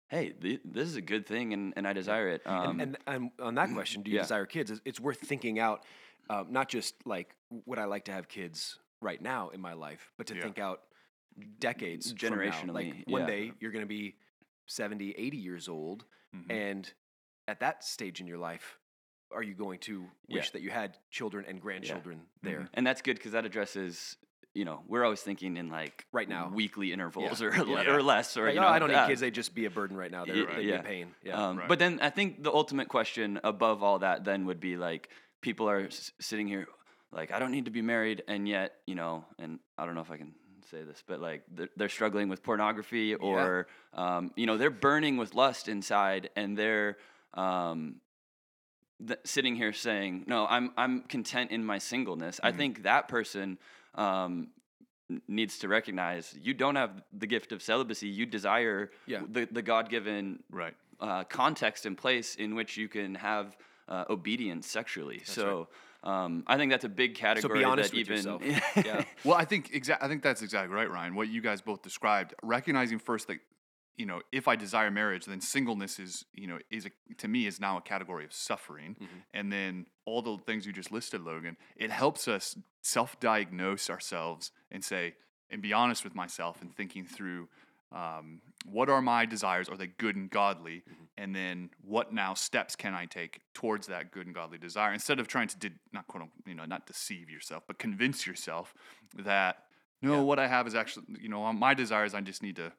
hey, 0.09 0.29
th- 0.29 0.61
this 0.63 0.87
is 0.87 0.95
a 0.95 1.01
good 1.01 1.25
thing, 1.25 1.53
and, 1.53 1.73
and 1.75 1.87
I 1.87 1.93
desire 1.93 2.29
it. 2.29 2.41
Um, 2.45 2.79
and, 2.79 2.81
and, 2.81 2.97
and 3.07 3.31
on 3.39 3.55
that 3.55 3.69
question, 3.73 4.01
do 4.03 4.11
you 4.11 4.17
yeah. 4.17 4.21
desire 4.23 4.45
kids? 4.45 4.71
It's, 4.71 4.81
it's 4.85 4.99
worth 4.99 5.19
thinking 5.19 5.59
out, 5.59 5.83
um, 6.29 6.47
not 6.51 6.69
just 6.69 6.95
like 7.05 7.35
would 7.65 7.79
I 7.79 7.85
like 7.85 8.05
to 8.05 8.11
have 8.11 8.27
kids 8.27 8.79
right 9.01 9.21
now 9.21 9.49
in 9.49 9.59
my 9.61 9.73
life, 9.73 10.11
but 10.17 10.27
to 10.27 10.35
Yeah. 10.35 10.43
think 10.43 10.59
out 10.59 10.81
decades 11.59 12.11
from 12.11 12.29
now. 12.29 12.37
Like 12.37 12.53
Generationally, 12.53 13.07
one 13.07 13.21
yeah. 13.21 13.27
day 13.27 13.51
you're 13.59 13.71
going 13.71 13.83
to 13.83 13.87
be 13.87 14.15
70, 14.67 15.11
80 15.17 15.37
years 15.37 15.67
old, 15.67 16.05
Mhm. 16.35 16.51
and 16.51 16.93
at 17.47 17.59
that 17.59 17.83
stage 17.83 18.19
in 18.21 18.27
your 18.27 18.37
life, 18.39 18.79
are 19.31 19.43
you 19.43 19.53
going 19.53 19.79
to 19.79 20.07
Yeah. 20.27 20.37
wish 20.37 20.51
that 20.51 20.61
you 20.61 20.69
had 20.69 20.97
children 21.11 21.45
and 21.47 21.61
grandchildren 21.61 22.21
there? 22.41 22.69
and 22.73 22.87
that's 22.87 23.01
good 23.01 23.17
because 23.17 23.33
that 23.33 23.45
addresses. 23.45 24.17
You 24.55 24.63
know, 24.65 24.81
we're 24.87 25.03
always 25.03 25.21
thinking 25.21 25.57
in 25.57 25.69
like 25.69 26.05
Right 26.13 26.27
now. 26.29 26.49
weekly 26.53 26.91
intervals 26.93 27.41
Yeah. 27.41 27.47
or, 27.47 27.51
le- 27.65 27.83
Yeah. 27.83 27.91
or 27.93 28.01
less, 28.01 28.37
or 28.37 28.45
Like, 28.45 28.55
you 28.55 28.59
oh, 28.61 28.63
know, 28.63 28.69
I 28.69 28.79
don't 28.79 28.89
need 28.89 28.95
uh, 28.95 29.07
kids; 29.07 29.19
they 29.21 29.29
just 29.29 29.53
be 29.53 29.65
a 29.65 29.69
burden 29.69 29.97
right 29.97 30.09
now. 30.09 30.23
They're, 30.25 30.35
Yeah, 30.37 30.55
they'd 30.55 30.65
yeah. 30.65 30.79
a 30.79 30.83
pain. 30.83 31.07
Yeah, 31.23 31.47
Um, 31.49 31.57
Right. 31.59 31.67
But 31.67 31.77
then 31.79 31.99
I 32.01 32.09
think 32.09 32.41
the 32.41 32.51
ultimate 32.51 32.87
question 32.87 33.39
above 33.43 33.83
all 33.83 33.99
that 33.99 34.23
then 34.23 34.45
would 34.45 34.59
be 34.61 34.77
like 34.77 35.09
people 35.41 35.69
are 35.69 35.81
s- 35.81 36.11
sitting 36.19 36.47
here 36.47 36.67
like 37.11 37.31
I 37.31 37.39
don't 37.39 37.51
need 37.51 37.65
to 37.65 37.71
be 37.71 37.81
married, 37.81 38.23
and 38.27 38.47
yet 38.47 38.73
you 38.87 38.95
know, 38.95 39.25
and 39.37 39.59
I 39.77 39.85
don't 39.85 39.93
know 39.95 40.01
if 40.01 40.11
I 40.11 40.17
can 40.17 40.33
say 40.71 40.81
this, 40.83 41.03
but 41.05 41.19
like 41.19 41.43
they're, 41.53 41.69
they're 41.77 41.89
struggling 41.89 42.29
with 42.29 42.41
pornography 42.41 43.13
or 43.13 43.67
um, 43.93 44.31
you 44.37 44.45
know 44.47 44.57
they're 44.57 44.71
burning 44.71 45.17
with 45.17 45.33
lust 45.35 45.67
inside, 45.67 46.29
and 46.37 46.57
they're 46.57 46.97
um, 47.33 47.97
th- 49.05 49.19
sitting 49.23 49.55
here 49.55 49.73
saying, 49.73 50.25
"No, 50.27 50.45
I'm 50.47 50.71
I'm 50.77 51.01
content 51.03 51.51
in 51.51 51.65
my 51.65 51.77
singleness." 51.79 52.39
I 52.43 52.51
Mhm. 52.51 52.57
think 52.57 52.83
that 52.83 53.07
person. 53.07 53.57
Um, 53.95 54.49
needs 55.27 55.59
to 55.59 55.67
recognize 55.67 56.35
you 56.41 56.51
don't 56.55 56.75
have 56.75 57.03
the 57.13 57.27
gift 57.27 57.51
of 57.51 57.61
celibacy 57.61 58.07
you 58.07 58.25
desire 58.25 58.89
Yeah. 59.05 59.21
the, 59.29 59.45
the 59.51 59.61
god-given 59.61 60.41
Right. 60.49 60.73
uh, 60.99 61.23
context 61.25 61.85
and 61.85 61.95
place 61.95 62.33
in 62.33 62.55
which 62.55 62.75
you 62.75 62.87
can 62.89 63.13
have 63.13 63.55
uh, 63.87 64.05
obedience 64.09 64.65
sexually. 64.65 65.21
so 65.23 65.67
um, 66.03 66.43
I 66.47 66.57
think 66.57 66.71
that's 66.71 66.85
a 66.85 66.89
big 66.89 67.13
category. 67.13 67.53
So 67.53 67.59
be 67.59 67.63
honest 67.63 67.91
that 67.91 67.97
with 67.97 68.09
even 68.09 68.15
yourself. 68.17 68.41
Yeah. 68.83 69.03
Well, 69.23 69.35
I 69.35 69.45
think 69.45 69.71
exa- 69.73 69.99
I 70.01 70.07
think 70.07 70.23
that's 70.23 70.41
exactly 70.41 70.73
right, 70.75 70.89
Ryan. 70.89 71.13
What 71.13 71.27
you 71.29 71.39
guys 71.39 71.61
both 71.61 71.83
described, 71.83 72.33
recognizing 72.41 72.97
first 72.97 73.27
that 73.27 73.37
you 73.97 74.05
know, 74.05 74.21
if 74.31 74.47
I 74.47 74.55
desire 74.55 74.91
marriage, 74.91 75.25
then 75.25 75.39
singleness 75.41 75.99
is 75.99 76.25
you 76.33 76.47
know 76.47 76.59
is 76.69 76.85
a, 76.85 76.91
to 77.17 77.27
me 77.27 77.47
is 77.47 77.59
now 77.59 77.77
a 77.77 77.81
category 77.81 78.25
of 78.25 78.33
suffering, 78.33 78.95
Mhm. 78.99 79.07
and 79.33 79.51
then 79.51 79.85
all 80.05 80.21
the 80.21 80.37
things 80.37 80.65
you 80.65 80.73
just 80.73 80.91
listed, 80.91 81.21
Logan, 81.21 81.57
it 81.75 81.91
helps 81.91 82.27
us 82.27 82.57
self-diagnose 82.81 83.89
ourselves 83.89 84.51
and 84.71 84.83
say 84.83 85.15
and 85.49 85.61
be 85.61 85.73
honest 85.73 86.03
with 86.03 86.15
myself 86.15 86.61
and 86.61 86.75
thinking 86.75 87.05
through. 87.05 87.47
Um, 87.91 88.41
what 88.65 88.89
are 88.89 89.01
my 89.01 89.25
desires? 89.25 89.69
Are 89.69 89.77
they 89.77 89.87
good 89.87 90.15
and 90.17 90.29
godly? 90.29 90.83
And 91.17 91.33
then 91.35 91.69
what 91.81 92.11
now 92.11 92.33
steps 92.33 92.75
can 92.75 92.93
I 92.93 93.05
take 93.05 93.41
towards 93.53 93.87
that 93.87 94.11
good 94.11 94.25
and 94.25 94.35
godly 94.35 94.57
desire? 94.57 94.91
Instead 94.91 95.19
of 95.19 95.27
trying 95.27 95.47
to 95.49 95.57
de- 95.57 95.79
not 95.93 96.07
quote 96.07 96.23
unquote, 96.23 96.47
you 96.47 96.55
know 96.55 96.65
not 96.65 96.87
deceive 96.87 97.29
yourself, 97.29 97.63
but 97.67 97.77
convince 97.77 98.25
yourself 98.27 98.73
that 99.15 99.63
no, 100.01 100.15
Yeah. 100.15 100.21
what 100.21 100.39
I 100.39 100.47
have 100.47 100.67
is 100.67 100.75
actually 100.75 101.05
you 101.21 101.29
know 101.29 101.53
my 101.53 101.73
desires. 101.73 102.13
I 102.13 102.21
just 102.21 102.41
need 102.43 102.55
to 102.57 102.73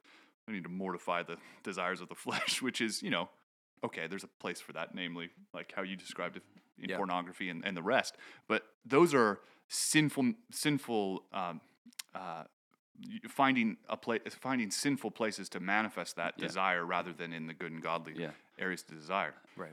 I 0.48 0.52
need 0.52 0.64
to 0.64 0.68
mortify 0.70 1.22
the 1.22 1.36
desires 1.62 2.00
of 2.00 2.08
the 2.08 2.14
flesh, 2.14 2.62
which 2.66 2.80
is 2.80 3.02
you 3.02 3.10
know 3.10 3.28
okay. 3.84 4.06
There's 4.06 4.24
a 4.24 4.28
place 4.40 4.60
for 4.60 4.72
that, 4.72 4.94
namely 4.94 5.30
like 5.54 5.72
how 5.74 5.82
you 5.82 5.96
described 5.96 6.36
it 6.36 6.42
in 6.82 6.90
Yeah. 6.90 6.96
pornography 6.96 7.48
and, 7.50 7.64
and 7.64 7.76
the 7.76 7.82
rest. 7.82 8.16
But 8.48 8.62
those 8.84 9.14
are 9.14 9.40
sinful 9.68 10.34
sinful. 10.50 11.24
Um, 11.32 11.60
uh, 12.14 12.44
finding 13.28 13.76
a 13.90 13.96
place 13.96 14.22
finding 14.40 14.70
sinful 14.70 15.10
places 15.10 15.50
to 15.50 15.60
manifest 15.60 16.16
that 16.16 16.32
Yeah. 16.38 16.46
desire 16.46 16.82
rather 16.86 17.12
than 17.12 17.34
in 17.34 17.46
the 17.46 17.52
good 17.52 17.70
and 17.70 17.82
godly 17.82 18.14
Yeah. 18.16 18.30
areas 18.58 18.82
to 18.84 18.94
desire 18.94 19.34
Right. 19.54 19.72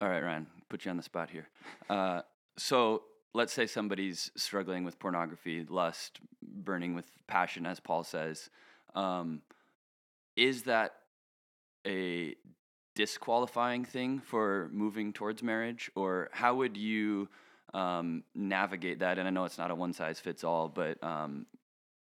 All 0.00 0.08
right, 0.08 0.20
Ryan, 0.22 0.48
put 0.68 0.84
you 0.84 0.90
on 0.90 0.96
the 0.96 1.02
spot 1.04 1.30
here. 1.30 1.48
Uh, 1.88 2.22
so 2.58 3.04
let's 3.34 3.52
say 3.52 3.66
somebody's 3.68 4.32
struggling 4.36 4.82
with 4.84 4.98
pornography, 4.98 5.64
lust, 5.64 6.18
burning 6.42 6.94
with 6.96 7.06
passion, 7.28 7.64
as 7.66 7.78
Paul 7.78 8.02
says. 8.02 8.50
Um, 8.96 9.40
is 10.36 10.64
that 10.64 10.94
a 11.86 12.34
disqualifying 12.94 13.84
thing 13.84 14.20
for 14.20 14.68
moving 14.72 15.12
towards 15.12 15.42
marriage, 15.42 15.90
or 15.94 16.28
how 16.32 16.56
would 16.56 16.76
you 16.76 17.28
um, 17.72 18.22
navigate 18.34 19.00
that? 19.00 19.18
And 19.18 19.26
I 19.26 19.30
know 19.30 19.44
it's 19.44 19.58
not 19.58 19.70
a 19.70 19.74
one 19.74 19.92
size 19.92 20.20
fits 20.20 20.44
all, 20.44 20.68
but 20.68 21.02
um, 21.02 21.46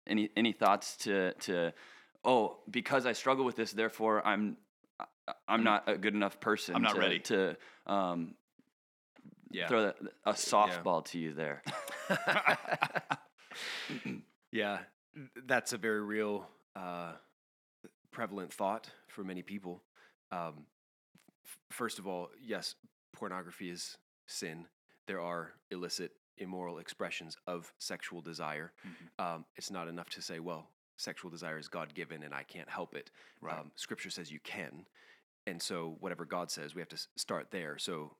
any 0.07 0.29
any 0.35 0.51
thoughts 0.51 0.97
to 0.97 1.33
to 1.33 1.73
oh 2.23 2.57
because 2.69 3.05
I 3.05 3.13
struggle 3.13 3.45
with 3.45 3.55
this, 3.55 3.71
therefore 3.71 4.25
I'm 4.25 4.57
I'm 5.47 5.63
not 5.63 5.87
a 5.87 5.97
good 5.97 6.13
enough 6.13 6.39
person. 6.39 6.75
I'm 6.75 6.81
not 6.81 6.95
to, 6.95 6.99
ready. 6.99 7.19
to 7.19 7.55
um, 7.85 8.35
Yeah. 9.51 9.67
throw 9.67 9.83
that, 9.83 9.97
a 10.25 10.33
softball 10.33 11.05
to 11.05 11.19
you 11.19 11.33
there. 11.33 11.61
yeah, 14.51 14.79
that's 15.45 15.73
a 15.73 15.77
very 15.77 16.01
real, 16.01 16.47
uh, 16.75 17.13
prevalent 18.11 18.53
thought 18.53 18.89
for 19.07 19.23
many 19.23 19.41
people. 19.41 19.81
Um, 20.31 20.65
f- 21.45 21.57
first 21.69 21.99
of 21.99 22.07
all, 22.07 22.29
yes, 22.41 22.75
pornography 23.13 23.69
is 23.69 23.97
sin. 24.27 24.65
There 25.07 25.21
are 25.21 25.51
illicit, 25.71 26.11
immoral 26.37 26.79
expressions 26.79 27.37
of 27.47 27.73
sexual 27.79 28.21
desire. 28.21 28.71
Um, 29.19 29.45
it's 29.55 29.71
not 29.71 29.87
enough 29.87 30.09
to 30.11 30.21
say, 30.21 30.39
well, 30.39 30.69
sexual 30.97 31.31
desire 31.31 31.57
is 31.57 31.67
God 31.67 31.93
given 31.93 32.23
and 32.23 32.33
I 32.33 32.43
can't 32.43 32.69
help 32.69 32.95
it. 32.95 33.11
Right. 33.41 33.57
Um, 33.57 33.71
scripture 33.75 34.09
says 34.09 34.31
you 34.31 34.39
can. 34.43 34.85
And 35.47 35.61
so, 35.61 35.97
whatever 35.99 36.23
God 36.25 36.51
says, 36.51 36.75
we 36.75 36.81
have 36.81 36.89
to 36.89 36.95
s- 36.95 37.07
start 37.17 37.47
there. 37.49 37.77
So, 37.79 38.11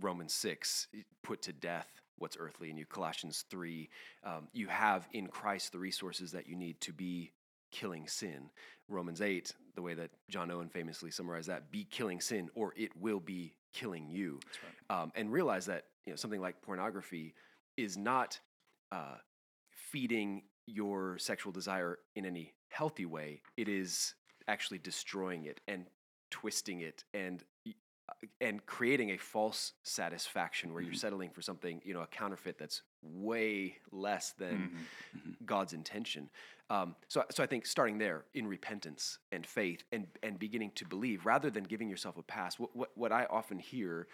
Romans 0.00 0.32
6, 0.34 0.86
put 1.24 1.42
to 1.42 1.52
death 1.52 1.88
what's 2.18 2.36
earthly 2.38 2.70
in 2.70 2.76
you. 2.76 2.86
Colossians 2.86 3.44
3, 3.50 3.88
um, 4.24 4.48
you 4.52 4.68
have 4.68 5.08
in 5.12 5.26
Christ 5.26 5.72
the 5.72 5.78
resources 5.78 6.30
that 6.32 6.46
you 6.46 6.56
need 6.56 6.80
to 6.82 6.92
be 6.92 7.32
killing 7.70 8.06
sin. 8.06 8.50
Romans 8.88 9.20
8, 9.20 9.52
the 9.74 9.82
way 9.82 9.94
that 9.94 10.10
John 10.30 10.50
Owen 10.50 10.68
famously 10.68 11.10
summarized 11.10 11.48
that, 11.48 11.70
be 11.70 11.84
killing 11.84 12.20
sin 12.20 12.48
or 12.54 12.72
it 12.76 12.90
will 12.96 13.20
be 13.20 13.54
killing 13.72 14.08
you. 14.08 14.40
Um, 14.90 15.12
and 15.14 15.30
realize 15.30 15.66
that 15.66 15.84
you 16.06 16.12
know 16.12 16.16
something 16.16 16.40
like 16.40 16.62
pornography 16.62 17.34
is 17.76 17.96
not 17.96 18.40
uh, 18.90 19.16
feeding 19.70 20.42
your 20.66 21.18
sexual 21.18 21.52
desire 21.52 21.98
in 22.16 22.24
any 22.24 22.54
healthy 22.68 23.06
way. 23.06 23.42
It 23.56 23.68
is 23.68 24.14
actually 24.48 24.78
destroying 24.78 25.44
it 25.44 25.60
and 25.68 25.86
twisting 26.30 26.80
it 26.80 27.04
and 27.14 27.44
and 28.40 28.64
creating 28.66 29.10
a 29.10 29.16
false 29.16 29.72
satisfaction 29.82 30.72
where 30.72 30.82
you're 30.82 30.94
settling 30.94 31.30
for 31.30 31.42
something 31.42 31.80
you 31.84 31.94
know 31.94 32.00
a 32.00 32.06
counterfeit 32.06 32.58
that's 32.58 32.82
way 33.02 33.76
less 33.92 34.32
than 34.32 34.86
God's 35.44 35.72
intention. 35.72 36.30
Um, 36.70 36.96
so, 37.08 37.24
so 37.30 37.42
I 37.42 37.46
think 37.46 37.64
starting 37.64 37.96
there 37.98 38.24
in 38.34 38.46
repentance 38.46 39.18
and 39.32 39.46
faith 39.46 39.84
and 39.92 40.06
and 40.22 40.38
beginning 40.38 40.72
to 40.76 40.84
believe 40.84 41.24
rather 41.26 41.50
than 41.50 41.64
giving 41.64 41.88
yourself 41.88 42.16
a 42.18 42.22
pass. 42.22 42.58
What 42.58 42.74
what, 42.74 42.90
what 42.94 43.12
I 43.12 43.24
often 43.26 43.58
hear 43.58 44.06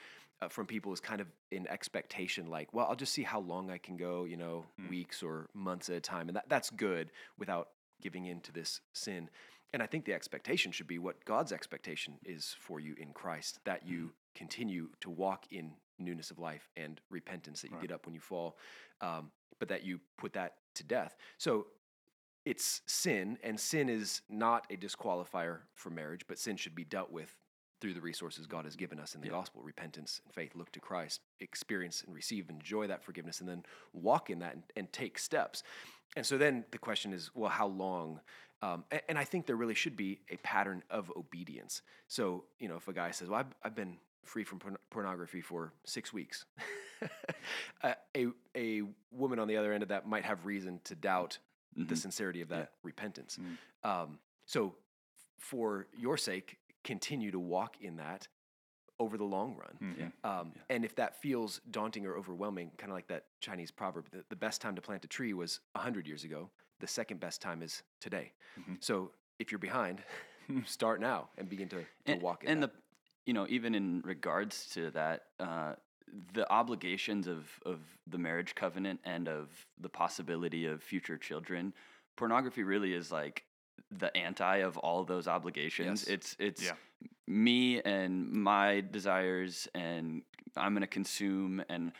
uh, 0.42 0.48
from 0.48 0.66
people 0.66 0.92
is 0.92 1.00
kind 1.00 1.20
of 1.20 1.28
in 1.50 1.66
expectation, 1.68 2.46
like, 2.46 2.72
well, 2.72 2.86
I'll 2.88 2.96
just 2.96 3.12
see 3.12 3.22
how 3.22 3.40
long 3.40 3.70
I 3.70 3.78
can 3.78 3.96
go, 3.96 4.24
you 4.24 4.36
know, 4.36 4.64
weeks 4.88 5.22
or 5.22 5.48
months 5.54 5.88
at 5.88 5.96
a 5.96 6.00
time, 6.00 6.28
and 6.28 6.36
that 6.36 6.48
that's 6.48 6.70
good 6.70 7.10
without 7.38 7.68
giving 8.02 8.26
in 8.26 8.40
to 8.40 8.52
this 8.52 8.80
sin. 8.92 9.30
And 9.74 9.82
I 9.82 9.86
think 9.86 10.04
the 10.04 10.14
expectation 10.14 10.70
should 10.70 10.86
be 10.86 11.00
what 11.00 11.24
God's 11.24 11.50
expectation 11.50 12.14
is 12.24 12.54
for 12.60 12.78
you 12.78 12.94
in 12.96 13.12
Christ, 13.12 13.58
that 13.64 13.84
you 13.84 14.12
continue 14.36 14.88
to 15.00 15.10
walk 15.10 15.46
in 15.50 15.72
newness 15.98 16.30
of 16.30 16.38
life 16.38 16.70
and 16.76 17.00
repentance, 17.10 17.62
that 17.62 17.72
you 17.72 17.78
get 17.80 17.90
up 17.90 18.06
when 18.06 18.14
you 18.14 18.20
fall, 18.20 18.56
um, 19.00 19.32
but 19.58 19.68
that 19.68 19.82
you 19.82 19.98
put 20.16 20.32
that 20.34 20.54
to 20.76 20.84
death. 20.84 21.16
So 21.38 21.66
it's 22.44 22.82
sin, 22.86 23.36
and 23.42 23.58
sin 23.58 23.88
is 23.88 24.22
not 24.30 24.64
a 24.70 24.76
disqualifier 24.76 25.58
for 25.74 25.90
marriage, 25.90 26.22
but 26.28 26.38
sin 26.38 26.56
should 26.56 26.76
be 26.76 26.84
dealt 26.84 27.10
with 27.10 27.34
through 27.80 27.94
the 27.94 28.00
resources 28.00 28.46
God 28.46 28.66
has 28.66 28.76
given 28.76 29.00
us 29.00 29.16
in 29.16 29.20
the 29.20 29.28
gospel 29.28 29.60
repentance 29.60 30.20
and 30.24 30.32
faith. 30.32 30.52
Look 30.54 30.70
to 30.72 30.80
Christ, 30.80 31.20
experience 31.40 32.04
and 32.06 32.14
receive, 32.14 32.48
enjoy 32.48 32.86
that 32.86 33.02
forgiveness, 33.02 33.40
and 33.40 33.48
then 33.48 33.64
walk 33.92 34.30
in 34.30 34.38
that 34.38 34.54
and, 34.54 34.62
and 34.76 34.92
take 34.92 35.18
steps. 35.18 35.64
And 36.16 36.24
so 36.24 36.38
then 36.38 36.64
the 36.70 36.78
question 36.78 37.12
is 37.12 37.32
well, 37.34 37.50
how 37.50 37.66
long? 37.66 38.20
Um, 38.64 38.84
a- 38.90 39.08
and, 39.10 39.18
I 39.18 39.24
think 39.24 39.46
there 39.46 39.56
really 39.56 39.74
should 39.74 39.96
be 39.96 40.20
a 40.30 40.36
pattern 40.38 40.82
of 40.90 41.12
obedience. 41.16 41.82
So, 42.08 42.44
you 42.58 42.68
know, 42.68 42.76
if 42.76 42.88
a 42.88 42.92
guy 42.92 43.10
says, 43.10 43.28
Well, 43.28 43.40
I've, 43.40 43.54
I've 43.62 43.74
been 43.74 43.98
free 44.24 44.44
from 44.44 44.58
porn- 44.58 44.78
pornography 44.90 45.42
for 45.42 45.72
six 45.84 46.12
weeks, 46.12 46.46
a, 47.82 48.26
a, 48.56 48.82
woman 49.10 49.38
on 49.38 49.48
the 49.48 49.56
other 49.56 49.72
end 49.72 49.82
of 49.82 49.90
that 49.90 50.06
might 50.08 50.24
have 50.24 50.46
reason 50.46 50.80
to 50.84 50.94
doubt 50.94 51.38
the 51.76 51.96
sincerity 51.96 52.40
of 52.40 52.48
that 52.48 52.72
repentance. 52.82 53.38
Um, 53.82 54.18
so, 54.46 54.74
for 55.38 55.86
your 55.98 56.16
sake, 56.16 56.56
continue 56.84 57.30
to 57.32 57.38
walk 57.38 57.76
in 57.80 57.96
that 57.96 58.28
over 58.98 59.18
the 59.18 59.24
long 59.24 59.56
run. 59.56 59.96
Yeah. 59.98 60.38
Um, 60.40 60.52
And 60.70 60.84
if 60.84 60.94
that 60.96 61.20
feels 61.20 61.60
daunting 61.70 62.06
or 62.06 62.16
overwhelming, 62.16 62.70
kind 62.78 62.90
of 62.92 62.94
like 62.94 63.08
that 63.08 63.24
Chinese 63.40 63.70
proverb, 63.70 64.06
the, 64.10 64.24
the 64.30 64.36
best 64.36 64.60
time 64.60 64.76
to 64.76 64.80
plant 64.80 65.04
a 65.04 65.08
tree 65.08 65.32
was 65.34 65.60
100 65.72 66.06
years 66.06 66.24
ago. 66.24 66.48
The 66.84 66.88
second 66.88 67.18
best 67.18 67.40
time 67.40 67.62
is 67.62 67.82
today. 67.98 68.30
So 68.80 69.10
if 69.38 69.50
you're 69.50 69.58
behind, 69.58 70.02
start 70.66 71.00
now 71.00 71.30
and 71.38 71.48
begin 71.48 71.66
to, 71.70 71.76
to 71.78 71.84
and, 72.12 72.20
walk 72.20 72.44
in 72.44 72.50
and 72.50 72.62
that. 72.62 72.72
the 72.74 72.78
you 73.24 73.32
know 73.32 73.46
even 73.48 73.74
in 73.74 74.02
regards 74.04 74.68
to 74.74 74.90
that 74.90 75.22
uh, 75.40 75.72
the 76.34 76.44
obligations 76.52 77.26
of 77.26 77.48
of 77.64 77.78
the 78.06 78.18
marriage 78.18 78.54
covenant 78.54 79.00
and 79.04 79.28
of 79.30 79.48
the 79.80 79.88
possibility 79.88 80.66
of 80.66 80.82
future 80.82 81.16
children 81.16 81.72
pornography 82.16 82.62
really 82.62 82.92
is 82.92 83.10
like 83.10 83.44
the 83.90 84.14
anti 84.14 84.56
of 84.58 84.76
all 84.76 85.00
of 85.00 85.06
those 85.06 85.26
obligations 85.26 86.04
Yes. 86.06 86.14
it's 86.14 86.36
it's 86.38 86.62
Yeah. 86.62 86.72
me 87.26 87.80
and 87.80 88.30
my 88.30 88.82
desires 88.90 89.68
and 89.74 90.20
i'm 90.54 90.74
going 90.74 90.82
to 90.82 90.86
consume 91.00 91.64
and 91.70 91.92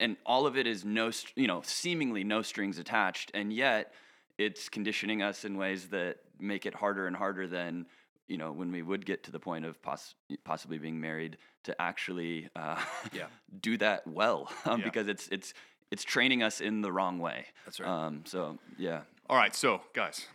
and 0.00 0.16
all 0.26 0.44
of 0.44 0.56
it 0.56 0.66
is 0.66 0.84
no 0.84 1.12
you 1.36 1.46
know 1.46 1.62
seemingly 1.64 2.24
no 2.24 2.42
strings 2.42 2.78
attached 2.80 3.30
and 3.32 3.52
yet 3.52 3.92
it's 4.38 4.68
conditioning 4.68 5.22
us 5.22 5.44
in 5.44 5.56
ways 5.56 5.88
that 5.88 6.16
make 6.38 6.66
it 6.66 6.74
harder 6.74 7.06
and 7.06 7.16
harder 7.16 7.46
than 7.46 7.86
you 8.28 8.36
know 8.38 8.52
when 8.52 8.72
we 8.72 8.82
would 8.82 9.04
get 9.06 9.22
to 9.24 9.30
the 9.30 9.38
point 9.38 9.64
of 9.64 9.80
poss- 9.82 10.14
possibly 10.44 10.78
being 10.78 11.00
married 11.00 11.36
to 11.64 11.80
actually 11.80 12.48
uh, 12.56 12.80
Yeah. 13.12 13.26
do 13.60 13.76
that 13.78 14.06
well 14.06 14.50
um, 14.64 14.80
Yeah. 14.80 14.84
because 14.86 15.08
it's 15.08 15.28
it's 15.28 15.54
it's 15.90 16.04
training 16.04 16.42
us 16.42 16.60
in 16.60 16.80
the 16.80 16.90
wrong 16.90 17.18
way 17.18 17.46
That's 17.64 17.78
right. 17.80 17.88
um, 17.88 18.22
so 18.26 18.58
yeah 18.78 19.02
All 19.28 19.36
right, 19.36 19.54
so 19.54 19.80
guys, 19.94 20.26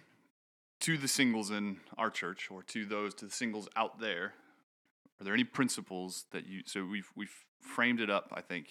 to 0.81 0.97
the 0.97 1.07
singles 1.07 1.51
in 1.51 1.77
our 1.97 2.09
church, 2.09 2.49
or 2.49 2.63
to 2.63 2.85
those 2.85 3.13
to 3.15 3.25
the 3.25 3.31
singles 3.31 3.67
out 3.75 3.99
there, 3.99 4.33
are 5.19 5.23
there 5.25 5.33
any 5.33 5.43
principles 5.43 6.25
that 6.31 6.47
you? 6.47 6.61
So 6.65 6.85
we've 6.85 7.09
we've 7.15 7.35
framed 7.61 7.99
it 7.99 8.09
up. 8.09 8.31
I 8.33 8.41
think, 8.41 8.67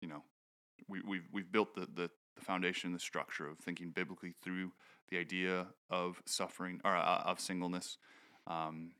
you 0.00 0.08
know, 0.08 0.22
we 0.88 1.00
we've 1.02 1.26
we've 1.32 1.50
built 1.50 1.74
the 1.74 1.86
the, 1.92 2.10
the 2.36 2.44
foundation, 2.44 2.88
and 2.88 2.94
the 2.94 3.02
structure 3.02 3.48
of 3.48 3.58
thinking 3.58 3.90
biblically 3.90 4.34
through 4.42 4.72
the 5.08 5.18
idea 5.18 5.66
of 5.90 6.20
suffering 6.26 6.80
or 6.84 6.96
uh, 6.96 7.22
of 7.24 7.40
singleness, 7.40 7.98
um, 8.46 8.92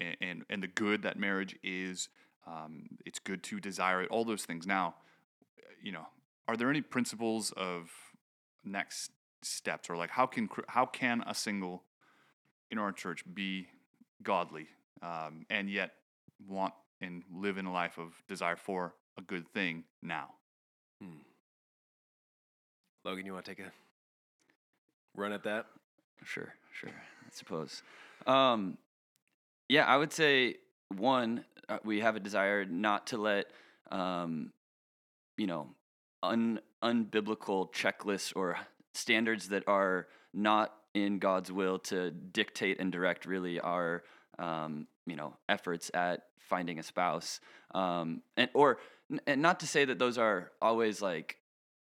and, 0.00 0.16
and 0.20 0.42
and 0.50 0.62
the 0.62 0.68
good 0.68 1.02
that 1.02 1.18
marriage 1.18 1.56
is. 1.62 2.08
Um, 2.46 2.86
it's 3.04 3.18
good 3.18 3.42
to 3.44 3.60
desire 3.60 4.02
it. 4.02 4.08
All 4.10 4.24
those 4.24 4.46
things. 4.46 4.66
Now, 4.66 4.94
you 5.82 5.92
know, 5.92 6.06
are 6.46 6.56
there 6.56 6.70
any 6.70 6.80
principles 6.80 7.52
of 7.58 7.90
next 8.64 9.10
steps 9.42 9.88
or 9.88 9.96
like 9.96 10.10
how 10.10 10.26
can 10.26 10.48
how 10.66 10.84
can 10.84 11.22
a 11.26 11.34
single 11.34 11.84
in 12.70 12.78
our 12.78 12.90
church 12.90 13.22
be 13.34 13.68
godly 14.22 14.66
um, 15.02 15.46
and 15.48 15.70
yet 15.70 15.92
want 16.46 16.74
and 17.00 17.22
live 17.32 17.56
in 17.56 17.66
a 17.66 17.72
life 17.72 17.98
of 17.98 18.12
desire 18.26 18.56
for 18.56 18.94
a 19.16 19.22
good 19.22 19.48
thing 19.52 19.84
now 20.02 20.30
Hmm. 21.00 21.18
Logan, 23.04 23.26
you 23.26 23.32
want 23.32 23.44
to 23.44 23.54
take 23.54 23.64
a 23.64 23.70
run 25.14 25.32
at 25.32 25.44
that? 25.44 25.66
Sure, 26.24 26.54
sure. 26.72 26.90
I 26.90 27.30
suppose. 27.32 27.82
Um, 28.26 28.78
yeah, 29.68 29.84
I 29.84 29.96
would 29.96 30.12
say 30.12 30.56
one, 30.96 31.44
uh, 31.68 31.78
we 31.84 32.00
have 32.00 32.16
a 32.16 32.20
desire 32.20 32.64
not 32.64 33.08
to 33.08 33.18
let, 33.18 33.46
um, 33.90 34.52
you 35.36 35.46
know, 35.46 35.68
un 36.22 36.60
unbiblical 36.82 37.72
checklists 37.72 38.32
or 38.34 38.56
standards 38.94 39.48
that 39.48 39.66
are 39.66 40.06
not 40.32 40.74
in 40.94 41.18
God's 41.18 41.52
will 41.52 41.78
to 41.78 42.10
dictate 42.10 42.80
and 42.80 42.90
direct 42.90 43.26
really 43.26 43.60
our, 43.60 44.02
um, 44.38 44.86
you 45.06 45.16
know, 45.16 45.34
efforts 45.48 45.90
at 45.94 46.24
finding 46.38 46.78
a 46.78 46.82
spouse. 46.82 47.40
Um, 47.74 48.22
and 48.36 48.48
or 48.54 48.78
and 49.26 49.42
not 49.42 49.60
to 49.60 49.66
say 49.66 49.84
that 49.84 49.98
those 49.98 50.18
are 50.18 50.50
always 50.60 51.02
like 51.02 51.36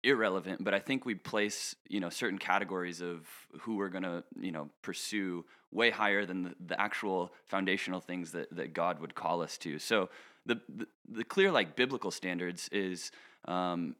irrelevant, 0.03 0.63
but 0.63 0.73
I 0.73 0.79
think 0.79 1.05
we 1.05 1.15
place 1.15 1.75
you 1.87 1.99
know 1.99 2.09
certain 2.09 2.39
categories 2.39 3.01
of 3.01 3.27
who 3.61 3.75
we're 3.75 3.89
gonna 3.89 4.23
you 4.39 4.51
know 4.51 4.69
pursue 4.81 5.45
way 5.71 5.89
higher 5.89 6.25
than 6.25 6.43
the, 6.43 6.55
the 6.67 6.81
actual 6.81 7.31
foundational 7.45 8.01
things 8.01 8.31
that 8.31 8.55
that 8.55 8.73
God 8.73 8.99
would 8.99 9.15
call 9.15 9.41
us 9.41 9.57
to. 9.59 9.79
So 9.79 10.09
the 10.45 10.59
the, 10.69 10.87
the 11.09 11.23
clear 11.23 11.51
like 11.51 11.75
biblical 11.75 12.11
standards 12.11 12.69
is 12.71 13.11
um, 13.45 13.95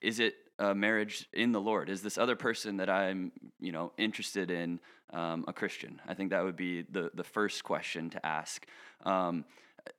is 0.00 0.20
it 0.20 0.34
a 0.58 0.74
marriage 0.74 1.28
in 1.32 1.52
the 1.52 1.60
Lord? 1.60 1.88
Is 1.88 2.02
this 2.02 2.16
other 2.16 2.36
person 2.36 2.76
that 2.76 2.88
I'm 2.88 3.32
you 3.60 3.72
know 3.72 3.92
interested 3.98 4.50
in 4.50 4.80
um, 5.12 5.44
a 5.48 5.52
Christian? 5.52 6.00
I 6.06 6.14
think 6.14 6.30
that 6.30 6.44
would 6.44 6.56
be 6.56 6.82
the 6.82 7.10
the 7.14 7.24
first 7.24 7.64
question 7.64 8.10
to 8.10 8.24
ask. 8.24 8.66
Um, 9.04 9.44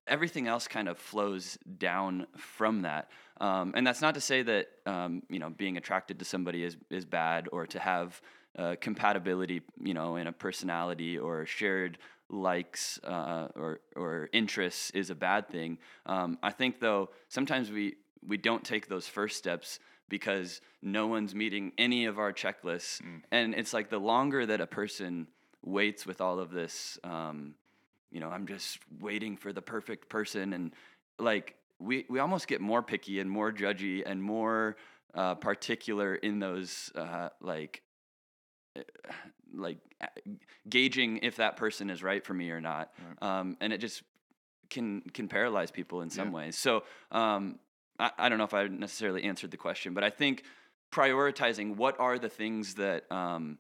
everything 0.07 0.47
else 0.47 0.67
kind 0.67 0.87
of 0.87 0.97
flows 0.97 1.57
down 1.77 2.27
from 2.37 2.81
that. 2.83 3.09
Um, 3.39 3.73
and 3.75 3.85
that's 3.85 4.01
not 4.01 4.13
to 4.15 4.21
say 4.21 4.43
that 4.43 4.67
um, 4.85 5.23
you 5.29 5.39
know 5.39 5.49
being 5.49 5.77
attracted 5.77 6.19
to 6.19 6.25
somebody 6.25 6.63
is 6.63 6.77
is 6.89 7.05
bad 7.05 7.49
or 7.51 7.67
to 7.67 7.79
have 7.79 8.21
uh, 8.57 8.75
compatibility, 8.79 9.61
you 9.81 9.93
know, 9.93 10.15
in 10.15 10.27
a 10.27 10.31
personality 10.31 11.17
or 11.17 11.45
shared 11.45 11.97
likes 12.29 12.99
uh, 13.03 13.49
or 13.55 13.79
or 13.95 14.29
interests 14.33 14.91
is 14.91 15.09
a 15.09 15.15
bad 15.15 15.49
thing. 15.49 15.77
Um, 16.05 16.37
I 16.41 16.51
think 16.51 16.79
though 16.79 17.09
sometimes 17.27 17.71
we 17.71 17.95
we 18.25 18.37
don't 18.37 18.63
take 18.63 18.87
those 18.87 19.07
first 19.07 19.37
steps 19.37 19.79
because 20.07 20.61
no 20.81 21.07
one's 21.07 21.33
meeting 21.33 21.71
any 21.77 22.05
of 22.05 22.19
our 22.19 22.31
checklists, 22.31 23.01
and 23.31 23.53
it's 23.55 23.73
like 23.73 23.89
the 23.89 23.99
longer 23.99 24.45
that 24.45 24.61
a 24.61 24.67
person 24.67 25.27
waits 25.63 26.05
with 26.05 26.21
all 26.21 26.39
of 26.39 26.51
this. 26.51 26.97
Um, 27.03 27.55
you 28.11 28.19
know, 28.19 28.29
I'm 28.29 28.47
just 28.47 28.79
waiting 28.99 29.37
for 29.37 29.51
the 29.53 29.61
perfect 29.61 30.09
person, 30.09 30.53
and 30.53 30.73
like 31.19 31.55
we 31.79 32.05
we 32.09 32.19
almost 32.19 32.47
get 32.47 32.61
more 32.61 32.81
picky 32.81 33.19
and 33.19 33.29
more 33.29 33.51
judgy 33.51 34.03
and 34.05 34.21
more 34.21 34.77
uh, 35.13 35.35
particular 35.35 36.15
in 36.15 36.39
those 36.39 36.91
uh, 36.95 37.29
like 37.41 37.81
uh, 38.77 38.81
like 39.53 39.77
gauging 40.69 41.19
if 41.23 41.37
that 41.37 41.57
person 41.57 41.89
is 41.89 42.03
right 42.03 42.23
for 42.25 42.33
me 42.33 42.51
or 42.51 42.61
not, 42.61 42.91
um, 43.21 43.57
and 43.61 43.73
it 43.73 43.79
just 43.79 44.03
can 44.69 45.01
can 45.13 45.27
paralyze 45.27 45.71
people 45.71 46.01
in 46.01 46.09
some 46.09 46.27
Yeah. 46.31 46.33
ways. 46.33 46.57
So 46.57 46.83
um, 47.11 47.59
I, 47.99 48.11
I 48.17 48.29
don't 48.29 48.37
know 48.37 48.43
if 48.45 48.53
I 48.53 48.67
necessarily 48.67 49.23
answered 49.23 49.51
the 49.51 49.57
question, 49.57 49.93
but 49.93 50.03
I 50.03 50.09
think 50.09 50.43
prioritizing 50.91 51.75
what 51.75 51.99
are 51.99 52.17
the 52.17 52.29
things 52.29 52.75
that 52.75 53.11
um, 53.11 53.57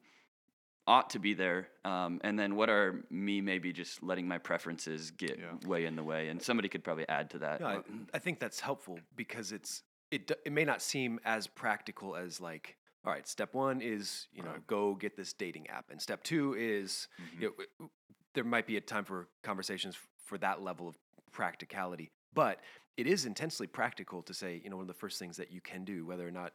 ought 0.87 1.09
to 1.11 1.19
be 1.19 1.33
there, 1.33 1.67
um, 1.83 2.21
and 2.23 2.37
then 2.37 2.55
what 2.55 2.69
are 2.69 3.03
me 3.09 3.41
maybe 3.41 3.73
just 3.73 4.03
letting 4.03 4.27
my 4.27 4.37
preferences 4.37 5.11
get 5.11 5.39
Yeah. 5.39 5.53
way 5.67 5.85
in 5.85 5.95
the 5.95 6.03
way, 6.03 6.29
and 6.29 6.41
somebody 6.41 6.69
could 6.69 6.83
probably 6.83 7.07
add 7.09 7.29
to 7.31 7.39
that. 7.39 7.59
No, 7.59 7.67
I, 7.67 7.81
I 8.13 8.19
think 8.19 8.39
that's 8.39 8.59
helpful 8.59 8.99
because 9.15 9.51
it's 9.51 9.83
it. 10.11 10.31
It 10.45 10.51
may 10.51 10.63
not 10.63 10.81
seem 10.81 11.19
as 11.25 11.47
practical 11.47 12.15
as 12.15 12.39
like, 12.39 12.77
all 13.03 13.11
right, 13.11 13.27
step 13.27 13.53
one 13.53 13.81
is 13.81 14.27
you 14.31 14.43
know 14.43 14.51
Right. 14.51 14.67
go 14.67 14.93
get 14.95 15.15
this 15.17 15.33
dating 15.33 15.67
app, 15.69 15.89
and 15.89 16.01
step 16.01 16.23
two 16.23 16.53
is 16.57 17.07
Mhm. 17.19 17.41
you 17.41 17.53
know, 17.79 17.89
there 18.33 18.43
might 18.43 18.67
be 18.67 18.77
a 18.77 18.81
time 18.81 19.05
for 19.05 19.27
conversations 19.43 19.97
for 20.23 20.37
that 20.37 20.61
level 20.61 20.87
of 20.87 20.97
practicality, 21.31 22.11
but 22.33 22.61
it 22.97 23.07
is 23.07 23.25
intensely 23.25 23.67
practical 23.67 24.21
to 24.23 24.33
say 24.33 24.61
you 24.63 24.69
know 24.69 24.75
one 24.77 24.83
of 24.83 24.87
the 24.87 24.93
first 24.93 25.17
things 25.17 25.37
that 25.37 25.51
you 25.51 25.61
can 25.61 25.83
do, 25.83 26.05
whether 26.05 26.27
or 26.27 26.31
not 26.31 26.53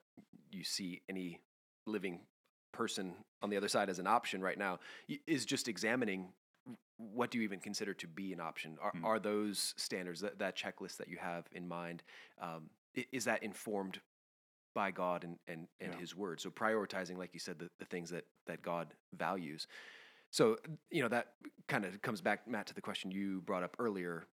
you 0.52 0.62
see 0.62 1.02
any 1.08 1.40
living 1.86 2.20
person 2.72 3.14
on 3.42 3.50
the 3.50 3.56
other 3.56 3.68
side 3.68 3.88
as 3.88 3.98
an 3.98 4.06
option 4.06 4.40
right 4.42 4.58
now, 4.58 4.78
is 5.26 5.44
just 5.44 5.68
examining 5.68 6.32
what 6.98 7.30
do 7.30 7.38
you 7.38 7.44
even 7.44 7.60
consider 7.60 7.94
to 7.94 8.06
be 8.06 8.32
an 8.32 8.40
option? 8.40 8.76
Are, 8.80 8.92
Mm. 8.92 9.04
are 9.04 9.18
those 9.18 9.74
standards, 9.76 10.20
that, 10.20 10.38
that 10.38 10.56
checklist 10.56 10.98
that 10.98 11.08
you 11.08 11.16
have 11.16 11.46
in 11.52 11.66
mind, 11.66 12.02
um, 12.40 12.68
is 13.12 13.24
that 13.24 13.42
informed 13.42 14.00
by 14.74 14.90
God 14.90 15.24
and, 15.24 15.38
and, 15.48 15.66
and 15.80 15.94
Yeah. 15.94 15.98
His 15.98 16.14
Word? 16.14 16.40
So 16.40 16.50
prioritizing, 16.50 17.16
like 17.16 17.32
you 17.32 17.40
said, 17.40 17.58
the, 17.58 17.70
the 17.78 17.86
things 17.86 18.10
that, 18.10 18.24
that 18.46 18.60
God 18.62 18.94
values. 19.14 19.66
So, 20.30 20.58
you 20.90 21.02
know, 21.02 21.08
that 21.08 21.28
kind 21.66 21.84
of 21.84 22.00
comes 22.02 22.20
back, 22.20 22.46
Matt, 22.46 22.66
to 22.66 22.74
the 22.74 22.82
question 22.82 23.10
you 23.10 23.40
brought 23.40 23.62
up 23.62 23.76
earlier. 23.78 24.26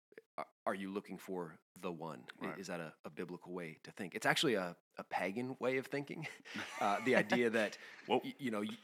Are 0.68 0.76
you 0.76 0.92
looking 0.92 1.18
for 1.18 1.58
the 1.82 1.92
one? 1.92 2.24
Right. 2.40 2.60
Is 2.60 2.68
that 2.68 2.80
a, 2.80 2.94
a 3.06 3.10
biblical 3.10 3.54
way 3.54 3.80
to 3.84 3.92
think? 3.92 4.14
It's 4.14 4.26
actually 4.28 4.54
a, 4.56 4.76
a 4.98 5.04
pagan 5.04 5.56
way 5.60 5.78
of 5.78 5.88
thinking. 5.88 6.28
Uh, 6.82 6.98
the 7.06 7.16
idea 7.16 7.50
that 7.50 7.78
y- 8.08 8.22
you 8.40 8.52
know 8.52 8.62
you, 8.62 8.76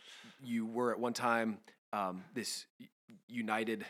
you 0.44 0.66
were 0.66 0.92
at 0.92 1.00
one 1.00 1.14
time 1.14 1.58
um, 1.92 2.24
this 2.34 2.66
united 3.28 3.86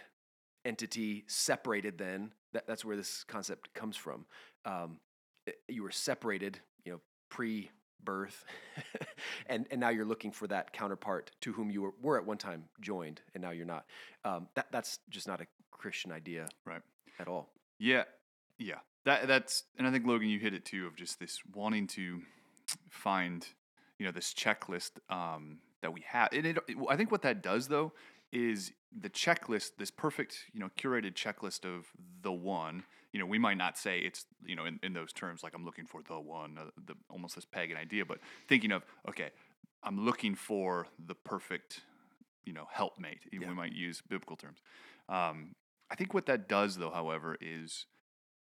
entity 0.66 1.24
separated 1.28 1.98
then. 1.98 2.32
That, 2.54 2.68
that's 2.68 2.86
where 2.86 2.96
this 2.96 3.24
concept 3.24 3.74
comes 3.74 3.96
from. 3.98 4.26
Um, 4.66 5.00
you 5.68 5.84
were 5.84 5.92
separated 5.92 6.60
you 6.86 6.92
know 6.94 7.02
pre-birth. 7.30 8.46
And, 9.48 9.68
and 9.72 9.80
now 9.80 9.90
you're 9.90 10.06
looking 10.06 10.32
for 10.32 10.48
that 10.48 10.72
counterpart 10.74 11.32
to 11.42 11.52
whom 11.54 11.70
you 11.70 11.82
were, 11.82 11.94
were 12.02 12.18
at 12.18 12.26
one 12.26 12.38
time 12.38 12.66
joined 12.82 13.22
and 13.34 13.42
now 13.44 13.52
you're 13.52 13.66
not. 13.66 13.86
Um, 14.26 14.48
that, 14.56 14.68
that's 14.72 15.00
just 15.10 15.28
not 15.28 15.42
a 15.42 15.48
christian 15.72 16.12
idea 16.12 16.48
Right. 16.66 16.82
at 17.20 17.28
all. 17.28 17.50
Yeah, 17.80 18.04
yeah. 18.58 18.80
That 19.06 19.28
that's 19.28 19.64
and 19.78 19.86
I 19.88 19.92
think 19.92 20.06
Logan, 20.08 20.30
you 20.30 20.40
hit 20.40 20.54
it 20.54 20.66
too 20.66 20.88
of 20.88 20.96
just 20.96 21.20
this 21.20 21.40
wanting 21.54 21.88
to 21.88 22.22
find, 22.90 23.46
you 24.00 24.06
know, 24.06 24.12
this 24.12 24.34
checklist 24.34 24.92
um, 25.10 25.58
that 25.82 25.92
we 25.94 26.02
have. 26.08 26.30
And 26.32 26.46
it, 26.46 26.58
it- 26.68 26.78
I 26.90 26.96
think 26.96 27.12
what 27.12 27.22
that 27.24 27.42
does 27.44 27.68
though 27.68 27.92
is 28.32 28.72
the 28.98 29.10
checklist, 29.10 29.72
this 29.78 29.92
perfect, 29.92 30.46
you 30.54 30.60
know, 30.60 30.70
curated 30.78 31.14
checklist 31.14 31.66
of 31.66 31.88
the 32.22 32.32
one. 32.32 32.84
You 33.12 33.20
know, 33.20 33.26
we 33.28 33.38
might 33.38 33.58
not 33.58 33.78
say 33.78 34.00
it's 34.00 34.26
you 34.46 34.56
know 34.56 34.66
in, 34.66 34.80
in 34.84 34.94
those 34.94 35.14
terms 35.14 35.44
like 35.44 35.54
I'm 35.54 35.66
looking 35.66 35.86
for 35.86 36.02
the 36.02 36.20
one, 36.20 36.58
uh, 36.58 36.70
the 36.88 36.96
almost 37.10 37.36
this 37.36 37.46
pagan 37.46 37.78
idea, 37.78 38.06
but 38.06 38.20
thinking 38.48 38.72
of 38.72 38.84
okay, 39.10 39.30
I'm 39.84 40.04
looking 40.06 40.34
for 40.34 40.88
the 41.06 41.14
perfect, 41.14 41.82
you 42.46 42.54
know, 42.54 42.68
helpmate. 42.72 43.20
Even 43.32 43.44
Yeah. 43.44 43.50
we 43.50 43.56
might 43.56 43.74
use 43.74 44.02
biblical 44.02 44.36
terms. 44.38 44.60
Um, 45.10 45.56
I 45.92 45.96
think 45.96 46.14
what 46.14 46.26
that 46.28 46.48
does, 46.50 46.78
though, 46.78 46.90
however, 46.90 47.38
is 47.40 47.86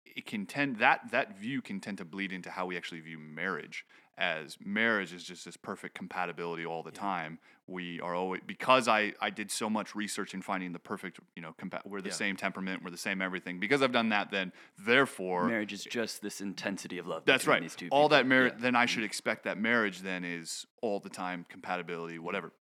it 0.04 0.26
can 0.26 0.46
tend 0.46 0.78
that 0.78 1.10
that 1.12 1.38
view 1.38 1.62
can 1.62 1.80
tend 1.80 1.98
to 1.98 2.04
bleed 2.04 2.32
into 2.32 2.50
how 2.50 2.66
we 2.66 2.76
actually 2.76 3.00
view 3.00 3.18
marriage. 3.18 3.84
As 4.18 4.58
marriage 4.62 5.14
is 5.14 5.24
just 5.24 5.46
this 5.46 5.56
perfect 5.56 5.94
compatibility 5.94 6.66
all 6.66 6.82
the 6.82 6.90
time. 6.90 7.38
We 7.66 8.00
are 8.00 8.14
always 8.14 8.42
because 8.46 8.86
I 8.86 9.14
I 9.18 9.30
did 9.30 9.50
so 9.50 9.70
much 9.70 9.94
research 9.94 10.34
in 10.34 10.42
finding 10.42 10.72
the 10.72 10.78
perfect 10.78 11.20
you 11.36 11.40
know 11.40 11.54
compa- 11.58 11.86
we're 11.86 12.02
the 12.02 12.08
Yeah. 12.10 12.14
same 12.14 12.36
temperament, 12.36 12.82
we're 12.84 12.90
the 12.90 12.98
same 12.98 13.22
everything. 13.22 13.60
Because 13.60 13.80
I've 13.80 13.92
done 13.92 14.10
that, 14.10 14.30
then 14.30 14.52
therefore 14.78 15.46
Marriage 15.46 15.72
is 15.72 15.84
just 15.84 16.20
this 16.20 16.40
intensity 16.42 16.98
of 16.98 17.06
love. 17.06 17.22
that's 17.24 17.46
right. 17.46 17.62
These 17.62 17.76
two 17.76 17.88
All 17.90 18.08
people. 18.08 18.08
that 18.10 18.26
marriage, 18.26 18.52
Yeah. 18.56 18.62
then 18.62 18.76
I 18.76 18.84
should 18.84 18.98
mm-hmm. 18.98 19.04
expect 19.06 19.44
that 19.44 19.56
marriage 19.56 20.00
then 20.00 20.24
is 20.24 20.66
all 20.82 21.00
the 21.00 21.08
time 21.10 21.46
compatibility, 21.48 22.18
whatever. 22.18 22.52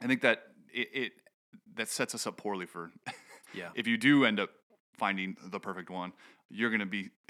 I 0.00 0.06
think 0.06 0.20
that 0.20 0.44
it, 0.72 0.88
it 0.92 1.12
that 1.74 1.88
sets 1.88 2.14
us 2.14 2.26
up 2.28 2.36
poorly 2.36 2.66
for 2.66 2.92
yeah 3.54 3.70
if 3.74 3.88
you 3.88 3.96
do 3.96 4.24
end 4.24 4.38
up 4.38 4.50
finding 4.98 5.36
the 5.42 5.58
perfect 5.58 5.90
one, 5.90 6.12
you're 6.52 6.70
gonna 6.70 6.86
be 6.86 7.10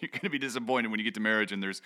you're 0.00 0.10
gonna 0.12 0.30
be 0.30 0.38
disappointed 0.38 0.90
when 0.90 1.00
you 1.00 1.04
get 1.04 1.14
to 1.14 1.20
marriage 1.20 1.52
and 1.52 1.62
there's 1.62 1.82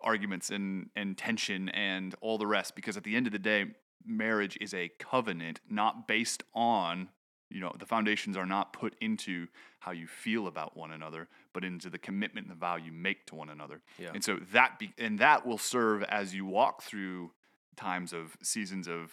arguments 0.00 0.50
and 0.50 0.90
and 0.96 1.16
tension 1.16 1.68
and 1.70 2.14
all 2.20 2.38
the 2.38 2.46
rest 2.46 2.74
because 2.74 2.96
at 2.96 3.04
the 3.04 3.14
end 3.16 3.26
of 3.26 3.32
the 3.32 3.38
day, 3.38 3.66
marriage 4.06 4.58
is 4.60 4.74
a 4.74 4.90
covenant 4.98 5.60
not 5.68 6.06
based 6.08 6.42
on 6.54 7.08
you 7.50 7.60
know 7.60 7.72
the 7.78 7.86
foundations 7.86 8.36
are 8.36 8.46
not 8.46 8.72
put 8.72 8.94
into 9.00 9.46
how 9.80 9.92
you 9.92 10.06
feel 10.06 10.46
about 10.46 10.76
one 10.76 10.90
another 10.90 11.28
but 11.52 11.64
into 11.64 11.88
the 11.90 11.98
commitment 11.98 12.46
and 12.46 12.54
the 12.56 12.58
vow 12.58 12.76
you 12.76 12.90
make 12.90 13.26
to 13.26 13.34
one 13.34 13.48
another 13.50 13.80
Yeah. 13.98 14.10
and 14.14 14.24
so 14.24 14.38
that 14.52 14.78
be, 14.78 14.92
and 14.98 15.18
that 15.20 15.46
will 15.46 15.58
serve 15.58 16.02
as 16.04 16.34
you 16.34 16.44
walk 16.46 16.82
through 16.82 17.30
times 17.76 18.12
of 18.12 18.36
seasons 18.42 18.88
of 18.88 19.12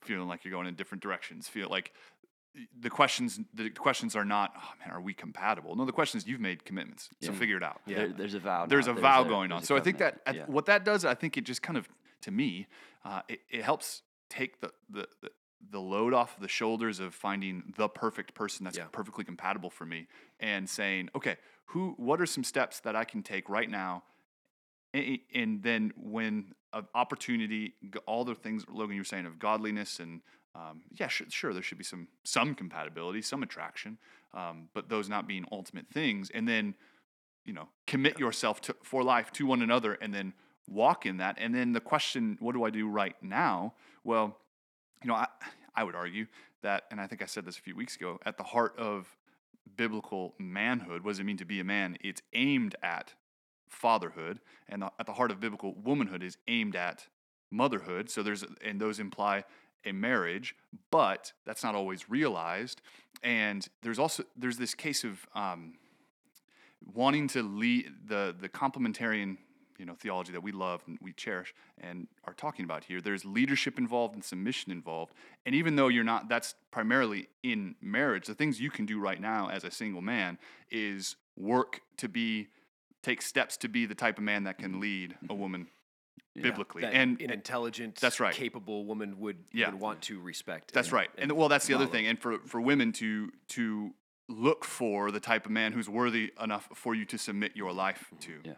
feeling 0.00 0.28
like 0.28 0.44
you're 0.44 0.52
going 0.52 0.66
in 0.66 0.74
different 0.74 1.02
directions 1.02 1.46
feel 1.48 1.68
like 1.68 1.92
the 2.80 2.90
questions 2.90 3.40
the 3.54 3.70
questions 3.70 4.14
are 4.16 4.24
not 4.24 4.52
oh 4.56 4.72
man 4.80 4.90
are 4.94 5.00
we 5.00 5.14
compatible 5.14 5.74
no 5.76 5.84
the 5.84 5.92
question 5.92 6.18
is 6.18 6.26
you've 6.26 6.40
made 6.40 6.64
commitments 6.64 7.08
so 7.22 7.32
Yeah. 7.32 7.38
figure 7.38 7.56
it 7.56 7.62
out 7.62 7.80
Yeah. 7.86 7.96
There- 7.98 8.08
there's 8.08 8.34
a 8.34 8.40
vow. 8.40 8.66
there's 8.66 8.86
now. 8.86 8.92
a 8.92 9.00
vow 9.00 9.22
going 9.24 9.52
on 9.52 9.62
so 9.62 9.76
i 9.76 9.80
think 9.80 9.98
that 9.98 10.20
Yeah. 10.32 10.44
what 10.46 10.66
that 10.66 10.84
does 10.84 11.04
i 11.04 11.14
think 11.14 11.36
it 11.36 11.44
just 11.44 11.62
kind 11.62 11.76
of 11.76 11.88
to 12.22 12.30
me 12.30 12.66
uh, 13.04 13.22
it, 13.28 13.40
it 13.50 13.62
helps 13.62 14.02
take 14.28 14.60
the, 14.60 14.72
the 14.90 15.06
the 15.22 15.30
the 15.70 15.80
load 15.80 16.14
off 16.14 16.38
the 16.38 16.48
shoulders 16.48 17.00
of 17.00 17.14
finding 17.14 17.74
the 17.76 17.88
perfect 17.88 18.34
person 18.34 18.64
that's 18.64 18.78
Yeah. 18.78 18.84
perfectly 18.92 19.24
compatible 19.24 19.70
for 19.70 19.84
me 19.86 20.06
and 20.40 20.68
saying 20.68 21.10
okay 21.14 21.36
who 21.66 21.94
what 21.96 22.20
are 22.20 22.26
some 22.26 22.44
steps 22.44 22.80
that 22.80 22.94
i 22.96 23.04
can 23.04 23.22
take 23.22 23.48
right 23.48 23.70
now 23.70 24.02
a- 24.94 25.22
and 25.34 25.62
then 25.62 25.92
when 25.96 26.54
an 26.74 26.86
opportunity, 26.94 27.72
all 28.06 28.24
the 28.26 28.34
things 28.34 28.64
Logan 28.68 28.94
you 28.94 29.00
were 29.00 29.04
saying 29.04 29.24
of 29.24 29.38
godliness 29.38 30.00
and 30.00 30.20
um, 30.58 30.80
yeah, 30.98 31.08
sure, 31.08 31.26
sure, 31.30 31.52
there 31.52 31.62
should 31.62 31.78
be 31.78 31.84
some 31.84 32.08
some 32.24 32.54
compatibility, 32.54 33.22
some 33.22 33.42
attraction, 33.42 33.98
um, 34.34 34.68
but 34.74 34.88
those 34.88 35.08
not 35.08 35.28
being 35.28 35.44
ultimate 35.52 35.86
things. 35.92 36.30
And 36.30 36.48
then 36.48 36.74
you 37.44 37.54
know, 37.54 37.68
commit 37.86 38.18
yourself 38.18 38.60
to, 38.60 38.76
for 38.82 39.02
life 39.02 39.32
to 39.32 39.46
one 39.46 39.62
another, 39.62 39.94
and 39.94 40.12
then 40.12 40.34
walk 40.68 41.06
in 41.06 41.16
that. 41.16 41.36
And 41.38 41.54
then 41.54 41.72
the 41.72 41.80
question, 41.80 42.36
what 42.40 42.52
do 42.52 42.62
I 42.64 42.70
do 42.70 42.86
right 42.86 43.16
now? 43.22 43.72
Well, 44.04 44.36
you 45.02 45.08
know, 45.08 45.14
I 45.14 45.28
I 45.74 45.84
would 45.84 45.94
argue 45.94 46.26
that, 46.62 46.84
and 46.90 47.00
I 47.00 47.06
think 47.06 47.22
I 47.22 47.26
said 47.26 47.44
this 47.44 47.56
a 47.56 47.62
few 47.62 47.76
weeks 47.76 47.94
ago, 47.94 48.18
at 48.26 48.36
the 48.36 48.42
heart 48.42 48.76
of 48.76 49.16
biblical 49.76 50.34
manhood, 50.38 51.04
what 51.04 51.12
does 51.12 51.20
it 51.20 51.24
mean 51.24 51.36
to 51.36 51.44
be 51.44 51.60
a 51.60 51.64
man? 51.64 51.96
It's 52.00 52.20
aimed 52.32 52.74
at 52.82 53.14
fatherhood, 53.68 54.40
and 54.68 54.82
the, 54.82 54.90
at 54.98 55.06
the 55.06 55.12
heart 55.12 55.30
of 55.30 55.40
biblical 55.40 55.74
womanhood 55.74 56.22
is 56.22 56.36
aimed 56.48 56.74
at 56.74 57.06
motherhood. 57.50 58.10
So 58.10 58.22
there's, 58.22 58.44
and 58.64 58.80
those 58.80 58.98
imply 58.98 59.44
a 59.84 59.92
marriage, 59.92 60.54
but 60.90 61.32
that's 61.46 61.62
not 61.62 61.74
always 61.74 62.08
realized. 62.08 62.80
And 63.22 63.66
there's 63.82 63.98
also 63.98 64.24
there's 64.36 64.58
this 64.58 64.74
case 64.74 65.04
of 65.04 65.26
um, 65.34 65.74
wanting 66.94 67.28
to 67.28 67.42
lead 67.42 67.92
the 68.06 68.34
the 68.38 68.48
complementarian 68.48 69.38
you 69.78 69.86
know 69.86 69.94
theology 69.94 70.32
that 70.32 70.42
we 70.42 70.52
love 70.52 70.82
and 70.86 70.98
we 71.00 71.12
cherish 71.12 71.54
and 71.80 72.08
are 72.24 72.34
talking 72.34 72.64
about 72.64 72.84
here 72.84 73.00
there's 73.00 73.24
leadership 73.24 73.78
involved 73.78 74.14
and 74.14 74.24
submission 74.24 74.72
involved 74.72 75.12
and 75.46 75.54
even 75.54 75.76
though 75.76 75.86
you're 75.88 76.04
not 76.04 76.28
that's 76.28 76.56
primarily 76.72 77.28
in 77.44 77.76
marriage 77.80 78.26
the 78.26 78.34
things 78.34 78.60
you 78.60 78.70
can 78.70 78.86
do 78.86 78.98
right 78.98 79.20
now 79.20 79.48
as 79.48 79.62
a 79.62 79.70
single 79.70 80.02
man 80.02 80.36
is 80.70 81.14
work 81.36 81.80
to 81.96 82.08
be 82.08 82.48
take 83.02 83.22
steps 83.22 83.56
to 83.56 83.68
be 83.68 83.86
the 83.86 83.94
type 83.94 84.18
of 84.18 84.24
man 84.24 84.42
that 84.44 84.58
can 84.58 84.80
lead 84.80 85.16
a 85.30 85.34
woman 85.34 85.60
Yeah. 85.60 85.77
Biblically 86.34 86.82
that 86.82 86.94
and 86.94 87.20
an 87.20 87.30
intelligent 87.30 87.96
That's 87.96 88.20
right. 88.20 88.34
capable 88.34 88.84
woman 88.84 89.18
would, 89.20 89.38
Yeah. 89.52 89.70
would 89.70 89.80
want 89.80 90.02
to 90.02 90.20
respect 90.20 90.72
That's 90.72 90.88
and- 90.88 90.92
right. 90.94 91.10
And 91.18 91.32
well, 91.32 91.48
that's 91.48 91.66
the 91.66 91.74
other 91.74 91.86
thing. 91.86 92.06
And 92.06 92.20
for, 92.20 92.38
for 92.46 92.60
women 92.60 92.92
to 92.94 93.30
to 93.48 93.94
look 94.28 94.64
for 94.64 95.10
the 95.10 95.20
type 95.20 95.46
of 95.46 95.52
man 95.52 95.72
who's 95.72 95.88
worthy 95.88 96.32
enough 96.42 96.68
for 96.74 96.94
you 96.94 97.04
to 97.06 97.16
submit 97.18 97.56
your 97.56 97.72
life 97.72 98.10
to. 98.20 98.34
Yeah. 98.44 98.52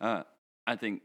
Uh, 0.00 0.22
I 0.68 0.76
think 0.76 1.00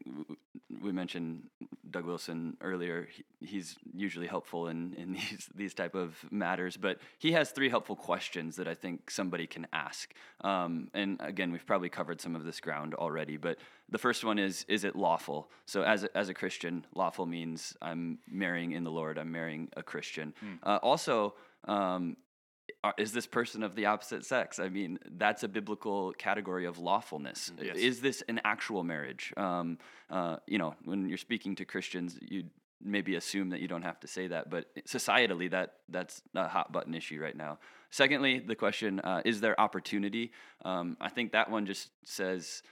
we 0.82 0.92
mentioned 0.92 1.44
Doug 1.90 2.06
Wilson 2.06 2.58
earlier. 2.60 3.08
He, 3.10 3.24
he's 3.40 3.78
usually 3.96 4.28
helpful 4.28 4.68
in, 4.68 4.94
in 4.96 5.14
these 5.20 5.50
these 5.56 5.74
type 5.74 5.96
of 5.96 6.18
matters, 6.30 6.76
but 6.76 7.00
he 7.18 7.32
has 7.32 7.52
three 7.52 7.70
helpful 7.70 7.96
questions 7.96 8.58
that 8.58 8.68
I 8.68 8.74
think 8.74 9.10
somebody 9.10 9.48
can 9.48 9.66
ask. 9.72 10.14
Um, 10.42 10.90
and 10.94 11.18
again, 11.22 11.54
we've 11.54 11.66
probably 11.66 11.88
covered 11.88 12.20
some 12.20 12.36
of 12.36 12.44
this 12.44 12.60
ground 12.60 12.94
already, 12.94 13.38
but 13.38 13.58
the 13.90 13.98
first 13.98 14.26
one 14.26 14.38
is: 14.38 14.66
Is 14.68 14.84
it 14.84 14.98
lawful? 14.98 15.50
So, 15.66 15.84
as 15.84 16.04
a, 16.04 16.18
as 16.18 16.28
a 16.28 16.34
Christian, 16.34 16.86
lawful 16.94 17.26
means 17.26 17.74
I'm 17.82 18.20
marrying 18.30 18.74
in 18.74 18.84
the 18.84 18.92
Lord. 18.92 19.18
I'm 19.18 19.32
marrying 19.32 19.70
a 19.78 19.84
Christian. 19.84 20.34
Uh, 20.62 20.80
also. 20.84 21.36
Um, 21.66 22.18
is 22.98 23.14
this 23.14 23.28
person 23.28 23.64
of 23.64 23.76
the 23.76 23.86
opposite 23.86 24.26
sex? 24.26 24.60
I 24.60 24.70
mean, 24.70 25.00
that's 25.18 25.44
a 25.44 25.48
biblical 25.48 26.14
category 26.14 26.66
of 26.66 26.80
lawfulness. 26.80 27.52
Yes. 27.62 27.78
Is 27.78 28.02
this 28.02 28.24
an 28.28 28.42
actual 28.44 28.84
marriage? 28.84 29.34
Um, 29.38 29.78
uh, 30.10 30.38
you 30.48 30.58
know, 30.58 30.76
when 30.86 31.08
you're 31.08 31.18
speaking 31.18 31.56
to 31.56 31.66
Christians, 31.66 32.18
you 32.22 32.44
maybe 32.84 33.16
assume 33.16 33.50
that 33.50 33.62
you 33.62 33.68
don't 33.68 33.84
have 33.84 34.00
to 34.02 34.08
say 34.08 34.28
that, 34.28 34.50
but 34.50 34.66
societally, 34.86 35.50
that 35.52 35.76
that's 35.90 36.22
a 36.36 36.48
hot 36.48 36.72
button 36.72 36.94
issue 36.94 37.20
right 37.22 37.36
now. 37.36 37.58
Secondly, 37.90 38.40
the 38.40 38.56
question 38.56 39.00
uh, 39.00 39.22
is 39.24 39.40
there 39.40 39.60
opportunity? 39.60 40.32
Um, 40.66 40.98
I 41.00 41.10
think 41.10 41.32
that 41.32 41.50
one 41.50 41.66
just 41.66 41.90
says, 42.04 42.64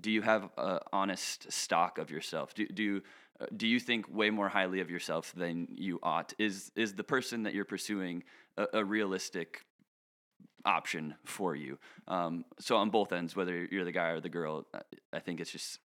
do 0.00 0.10
you 0.10 0.22
have 0.22 0.48
an 0.56 0.78
honest 0.92 1.52
stock 1.52 1.98
of 1.98 2.10
yourself? 2.10 2.54
Do 2.54 2.66
do 2.66 2.82
you, 2.82 3.02
uh, 3.40 3.46
do 3.54 3.66
you 3.66 3.80
think 3.80 4.08
way 4.08 4.30
more 4.30 4.48
highly 4.48 4.80
of 4.80 4.90
yourself 4.90 5.32
than 5.36 5.68
you 5.70 5.98
ought? 6.02 6.32
Is 6.38 6.72
is 6.74 6.94
the 6.94 7.04
person 7.04 7.42
that 7.42 7.54
you're 7.54 7.66
pursuing 7.66 8.24
a, 8.56 8.66
a 8.74 8.84
realistic 8.84 9.64
option 10.64 11.14
for 11.24 11.54
you? 11.54 11.78
Um, 12.08 12.44
so 12.58 12.76
on 12.76 12.90
both 12.90 13.12
ends, 13.12 13.36
whether 13.36 13.68
you're 13.70 13.84
the 13.84 13.92
guy 13.92 14.08
or 14.08 14.20
the 14.20 14.28
girl, 14.28 14.66
I 15.12 15.20
think 15.20 15.40
it's 15.40 15.50
just 15.50 15.78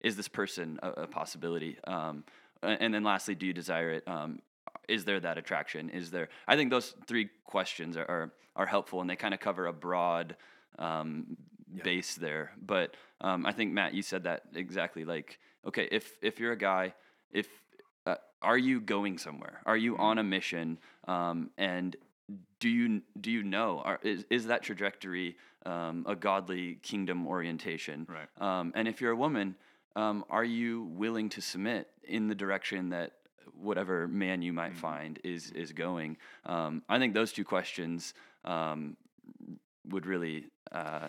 is 0.00 0.16
this 0.16 0.28
person 0.28 0.78
a, 0.82 0.90
a 1.02 1.06
possibility? 1.06 1.78
Um, 1.86 2.24
and 2.62 2.92
then 2.92 3.04
lastly, 3.04 3.34
do 3.34 3.46
you 3.46 3.52
desire 3.52 3.90
it? 3.90 4.08
Um, 4.08 4.40
is 4.88 5.04
there 5.04 5.20
that 5.20 5.38
attraction? 5.38 5.90
Is 5.90 6.10
there? 6.10 6.28
I 6.46 6.56
think 6.56 6.70
those 6.70 6.94
three 7.06 7.28
questions 7.44 7.96
are 7.96 8.08
are, 8.08 8.32
are 8.54 8.66
helpful, 8.66 9.00
and 9.00 9.10
they 9.10 9.16
kind 9.16 9.34
of 9.34 9.40
cover 9.40 9.66
a 9.66 9.72
broad 9.72 10.36
um, 10.78 11.36
yeah. 11.74 11.82
base 11.82 12.14
there. 12.14 12.52
But 12.60 12.94
um, 13.20 13.46
I 13.46 13.52
think 13.52 13.72
Matt, 13.72 13.94
you 13.94 14.02
said 14.02 14.24
that 14.24 14.42
exactly. 14.54 15.04
Like, 15.04 15.38
okay, 15.66 15.88
if 15.90 16.16
if 16.22 16.40
you're 16.40 16.52
a 16.52 16.58
guy, 16.58 16.94
if 17.32 17.48
uh, 18.06 18.16
are 18.42 18.58
you 18.58 18.80
going 18.80 19.18
somewhere? 19.18 19.60
Are 19.66 19.76
you 19.76 19.96
on 19.98 20.18
a 20.18 20.24
mission? 20.24 20.78
Um, 21.06 21.50
and 21.56 21.96
do 22.58 22.68
you 22.68 23.02
do 23.20 23.30
you 23.30 23.42
know 23.42 23.82
are, 23.84 24.00
is 24.02 24.24
is 24.30 24.46
that 24.46 24.62
trajectory 24.62 25.36
um, 25.64 26.04
a 26.08 26.16
godly 26.16 26.78
kingdom 26.82 27.26
orientation? 27.26 28.06
Right. 28.08 28.28
Um, 28.60 28.72
and 28.74 28.88
if 28.88 29.00
you're 29.00 29.12
a 29.12 29.16
woman, 29.16 29.56
um, 29.94 30.24
are 30.30 30.44
you 30.44 30.84
willing 30.84 31.28
to 31.30 31.40
submit 31.40 31.88
in 32.04 32.28
the 32.28 32.34
direction 32.34 32.90
that 32.90 33.12
whatever 33.54 34.08
man 34.08 34.42
you 34.42 34.52
might 34.52 34.72
mm-hmm. 34.72 34.80
find 34.80 35.18
is 35.24 35.50
is 35.52 35.72
going? 35.72 36.16
Um, 36.44 36.82
I 36.88 36.98
think 36.98 37.14
those 37.14 37.32
two 37.32 37.44
questions 37.44 38.14
um, 38.44 38.96
would 39.88 40.06
really 40.06 40.46
uh, 40.72 41.08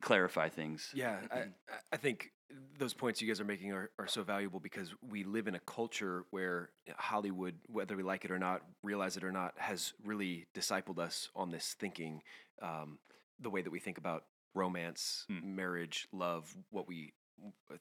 clarify 0.00 0.48
things. 0.48 0.90
Yeah, 0.94 1.18
I, 1.30 1.44
I 1.92 1.96
think 1.96 2.32
those 2.78 2.94
points 2.94 3.20
you 3.20 3.28
guys 3.28 3.40
are 3.40 3.44
making 3.44 3.72
are, 3.72 3.90
are 3.98 4.06
so 4.06 4.22
valuable 4.22 4.60
because 4.60 4.92
we 5.08 5.24
live 5.24 5.46
in 5.46 5.54
a 5.54 5.60
culture 5.60 6.24
where 6.30 6.70
Hollywood, 6.96 7.54
whether 7.68 7.96
we 7.96 8.02
like 8.02 8.24
it 8.24 8.30
or 8.30 8.38
not, 8.38 8.62
realize 8.82 9.16
it 9.16 9.24
or 9.24 9.32
not, 9.32 9.54
has 9.56 9.92
really 10.04 10.46
discipled 10.54 10.98
us 10.98 11.28
on 11.36 11.50
this 11.50 11.76
thinking, 11.78 12.22
um, 12.60 12.98
the 13.40 13.50
way 13.50 13.62
that 13.62 13.70
we 13.70 13.78
think 13.78 13.98
about 13.98 14.24
romance, 14.54 15.24
hmm. 15.28 15.56
marriage, 15.56 16.08
love, 16.12 16.54
what 16.70 16.88
we 16.88 17.12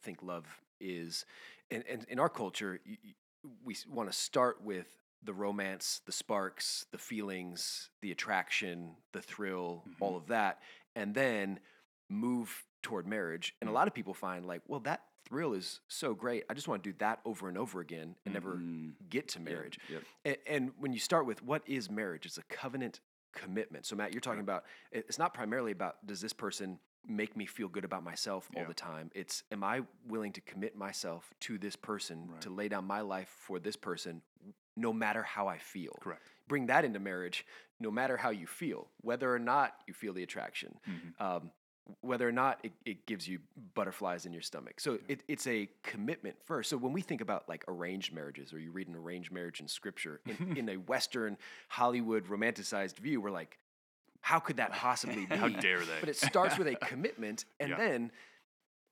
think 0.01 0.21
love 0.21 0.45
is. 0.79 1.25
And, 1.69 1.83
and 1.89 2.05
in 2.09 2.19
our 2.19 2.29
culture, 2.29 2.79
we 3.63 3.75
want 3.89 4.11
to 4.11 4.17
start 4.17 4.63
with 4.63 4.87
the 5.23 5.33
romance, 5.33 6.01
the 6.05 6.11
sparks, 6.11 6.85
the 6.91 6.97
feelings, 6.97 7.89
the 8.01 8.11
attraction, 8.11 8.95
the 9.13 9.21
thrill, 9.21 9.83
mm-hmm. 9.87 10.03
all 10.03 10.17
of 10.17 10.27
that, 10.27 10.59
and 10.95 11.13
then 11.13 11.59
move 12.09 12.63
toward 12.81 13.07
marriage. 13.07 13.55
And 13.61 13.69
a 13.69 13.73
lot 13.73 13.87
of 13.87 13.93
people 13.93 14.13
find 14.13 14.45
like, 14.45 14.61
well, 14.67 14.79
that 14.81 15.01
thrill 15.27 15.53
is 15.53 15.79
so 15.87 16.13
great. 16.13 16.43
I 16.49 16.53
just 16.53 16.67
want 16.67 16.83
to 16.83 16.91
do 16.91 16.95
that 16.99 17.19
over 17.25 17.47
and 17.47 17.57
over 17.57 17.79
again 17.79 18.15
and 18.25 18.33
never 18.33 18.59
get 19.09 19.27
to 19.29 19.39
marriage. 19.39 19.79
Yep, 19.89 20.03
yep. 20.25 20.37
And, 20.47 20.55
and, 20.55 20.71
when 20.77 20.93
you 20.93 20.99
start 20.99 21.25
with 21.25 21.43
what 21.43 21.61
is 21.65 21.89
marriage, 21.89 22.25
it's 22.25 22.37
a 22.37 22.43
covenant 22.43 22.99
commitment. 23.33 23.85
So 23.85 23.95
Matt, 23.95 24.13
you're 24.13 24.21
talking 24.21 24.41
about 24.41 24.65
it's 24.91 25.19
not 25.19 25.33
primarily 25.33 25.71
about 25.71 26.05
does 26.05 26.21
this 26.21 26.33
person 26.33 26.79
make 27.07 27.35
me 27.35 27.45
feel 27.45 27.67
good 27.67 27.85
about 27.85 28.03
myself 28.03 28.49
all 28.55 28.65
the 28.65 28.73
time. 28.73 29.09
It's 29.15 29.43
am 29.51 29.63
I 29.63 29.81
willing 30.07 30.33
to 30.33 30.41
commit 30.41 30.75
myself 30.75 31.33
to 31.41 31.57
this 31.57 31.75
person 31.75 32.27
right. 32.29 32.41
to 32.41 32.49
lay 32.49 32.67
down 32.67 32.85
my 32.85 33.01
life 33.01 33.29
for 33.39 33.59
this 33.59 33.75
person 33.75 34.21
no 34.77 34.93
matter 34.93 35.23
how 35.23 35.47
I 35.47 35.57
feel. 35.57 35.97
Correct. 36.01 36.21
Bring 36.47 36.67
that 36.67 36.85
into 36.85 36.99
marriage 36.99 37.45
no 37.79 37.91
matter 37.91 38.17
how 38.17 38.29
you 38.29 38.45
feel, 38.45 38.87
whether 39.01 39.33
or 39.33 39.39
not 39.39 39.73
you 39.87 39.93
feel 39.93 40.13
the 40.13 40.23
attraction. 40.23 40.75
Mm-hmm. 40.87 41.23
Um, 41.23 41.51
whether 42.01 42.27
or 42.27 42.31
not 42.31 42.59
it, 42.63 42.71
it 42.85 43.05
gives 43.05 43.27
you 43.27 43.39
butterflies 43.73 44.25
in 44.25 44.33
your 44.33 44.41
stomach. 44.41 44.79
So 44.79 44.99
it, 45.07 45.23
it's 45.27 45.47
a 45.47 45.67
commitment 45.83 46.35
first. 46.45 46.69
So 46.69 46.77
when 46.77 46.93
we 46.93 47.01
think 47.01 47.21
about 47.21 47.47
like 47.49 47.63
arranged 47.67 48.13
marriages 48.13 48.53
or 48.53 48.59
you 48.59 48.71
read 48.71 48.87
an 48.87 48.95
arranged 48.95 49.31
marriage 49.31 49.59
in 49.59 49.67
scripture, 49.67 50.21
in, 50.25 50.57
in 50.57 50.69
a 50.69 50.75
Western 50.77 51.37
Hollywood 51.67 52.25
romanticized 52.27 52.97
view, 52.97 53.21
we're 53.21 53.31
like, 53.31 53.57
how 54.21 54.39
could 54.39 54.57
that 54.57 54.71
possibly 54.73 55.25
be? 55.25 55.35
how 55.35 55.49
dare 55.49 55.79
they? 55.79 55.99
But 55.99 56.09
it 56.09 56.17
starts 56.17 56.57
with 56.57 56.67
a 56.67 56.75
commitment 56.85 57.45
and 57.59 57.71
yeah. 57.71 57.77
then 57.77 58.11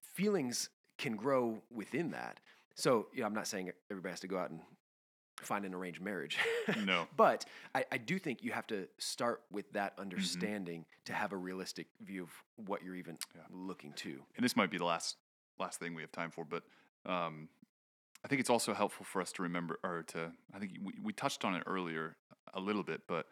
feelings 0.02 0.70
can 0.98 1.16
grow 1.16 1.62
within 1.72 2.12
that. 2.12 2.40
So 2.76 3.08
you 3.14 3.22
know, 3.22 3.28
I'm 3.28 3.34
not 3.34 3.48
saying 3.48 3.72
everybody 3.90 4.12
has 4.12 4.20
to 4.22 4.28
go 4.28 4.38
out 4.38 4.50
and 4.50 4.60
find 5.46 5.66
an 5.66 5.74
arranged 5.74 6.02
marriage. 6.02 6.38
no. 6.86 7.08
But 7.16 7.46
I, 7.74 7.86
I, 7.92 7.98
do 7.98 8.20
think 8.20 8.44
you 8.44 8.52
have 8.52 8.68
to 8.68 8.88
start 8.98 9.42
with 9.52 9.72
that 9.74 9.94
mm-hmm. 9.94 10.02
understanding 10.02 10.82
mm-hmm. 10.82 11.06
to 11.06 11.14
have 11.14 11.34
a 11.34 11.38
realistic 11.38 11.88
view 12.02 12.24
of 12.24 12.30
what 12.68 12.84
you're 12.84 12.96
even 12.96 13.18
yeah. 13.36 13.42
looking 13.52 13.94
to. 13.94 14.20
And 14.36 14.44
this 14.44 14.56
might 14.56 14.72
be 14.72 14.78
the 14.78 14.86
last 14.86 15.18
last 15.60 15.80
thing 15.80 15.94
we 15.94 16.02
have 16.02 16.12
time 16.12 16.32
for, 16.32 16.46
but 16.46 16.64
um, 17.06 17.50
I 18.24 18.28
think 18.28 18.40
it's 18.40 18.50
also 18.50 18.74
helpful 18.74 19.06
for 19.06 19.22
us 19.22 19.32
to 19.34 19.44
remember, 19.44 19.80
or 19.84 20.04
to 20.08 20.32
I 20.54 20.60
think 20.60 20.74
we, 20.84 20.94
we 21.04 21.14
touched 21.14 21.46
on 21.46 21.56
it 21.56 21.64
earlier 21.66 22.16
a 22.54 22.60
little 22.60 22.84
bit, 22.84 23.02
but 23.08 23.28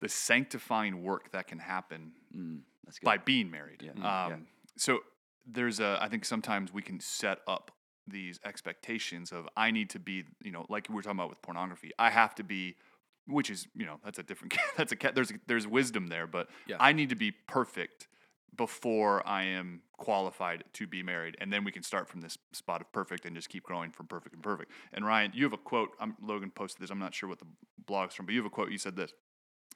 the 0.00 0.08
sanctifying 0.08 1.02
work 1.02 1.30
that 1.32 1.46
can 1.46 1.58
happen 1.58 2.12
mm, 2.36 2.60
by 3.02 3.18
being 3.18 3.50
married. 3.50 3.82
Yeah. 3.82 3.90
Um, 3.92 4.30
yeah. 4.30 4.36
So 4.76 5.00
there's 5.46 5.80
a 5.80 5.98
I 6.00 6.08
think 6.08 6.24
sometimes 6.24 6.72
we 6.72 6.82
can 6.82 7.00
set 7.00 7.38
up 7.46 7.70
these 8.06 8.40
expectations 8.44 9.32
of 9.32 9.48
I 9.56 9.70
need 9.70 9.90
to 9.90 9.98
be, 9.98 10.24
you 10.42 10.52
know, 10.52 10.66
like 10.68 10.88
we 10.88 10.94
were 10.94 11.02
talking 11.02 11.18
about 11.18 11.30
with 11.30 11.42
pornography. 11.42 11.90
I 11.98 12.10
have 12.10 12.34
to 12.36 12.44
be, 12.44 12.76
which 13.26 13.50
is, 13.50 13.66
you 13.74 13.86
know, 13.86 14.00
that's 14.04 14.18
a 14.18 14.22
different. 14.22 14.56
That's 14.76 14.92
a 14.92 14.96
there's 15.14 15.32
there's 15.46 15.66
wisdom 15.66 16.08
there, 16.08 16.26
but 16.26 16.48
yeah. 16.66 16.76
I 16.80 16.92
need 16.92 17.10
to 17.10 17.14
be 17.14 17.30
perfect 17.30 18.08
before 18.56 19.26
I 19.26 19.44
am 19.44 19.80
qualified 19.96 20.64
to 20.74 20.86
be 20.86 21.02
married, 21.02 21.36
and 21.40 21.52
then 21.52 21.64
we 21.64 21.72
can 21.72 21.82
start 21.82 22.08
from 22.08 22.20
this 22.20 22.36
spot 22.52 22.80
of 22.80 22.92
perfect 22.92 23.24
and 23.24 23.34
just 23.34 23.48
keep 23.48 23.62
growing 23.62 23.90
from 23.90 24.06
perfect 24.06 24.34
and 24.34 24.42
perfect. 24.42 24.72
And 24.92 25.06
Ryan, 25.06 25.32
you 25.34 25.44
have 25.44 25.52
a 25.52 25.58
quote. 25.58 25.90
I'm, 26.00 26.16
Logan 26.20 26.50
posted 26.50 26.82
this. 26.82 26.90
I'm 26.90 26.98
not 26.98 27.14
sure 27.14 27.28
what 27.28 27.38
the 27.38 27.46
blog's 27.86 28.14
from, 28.14 28.26
but 28.26 28.32
you 28.32 28.40
have 28.40 28.46
a 28.46 28.50
quote. 28.50 28.70
You 28.70 28.78
said 28.78 28.96
this. 28.96 29.12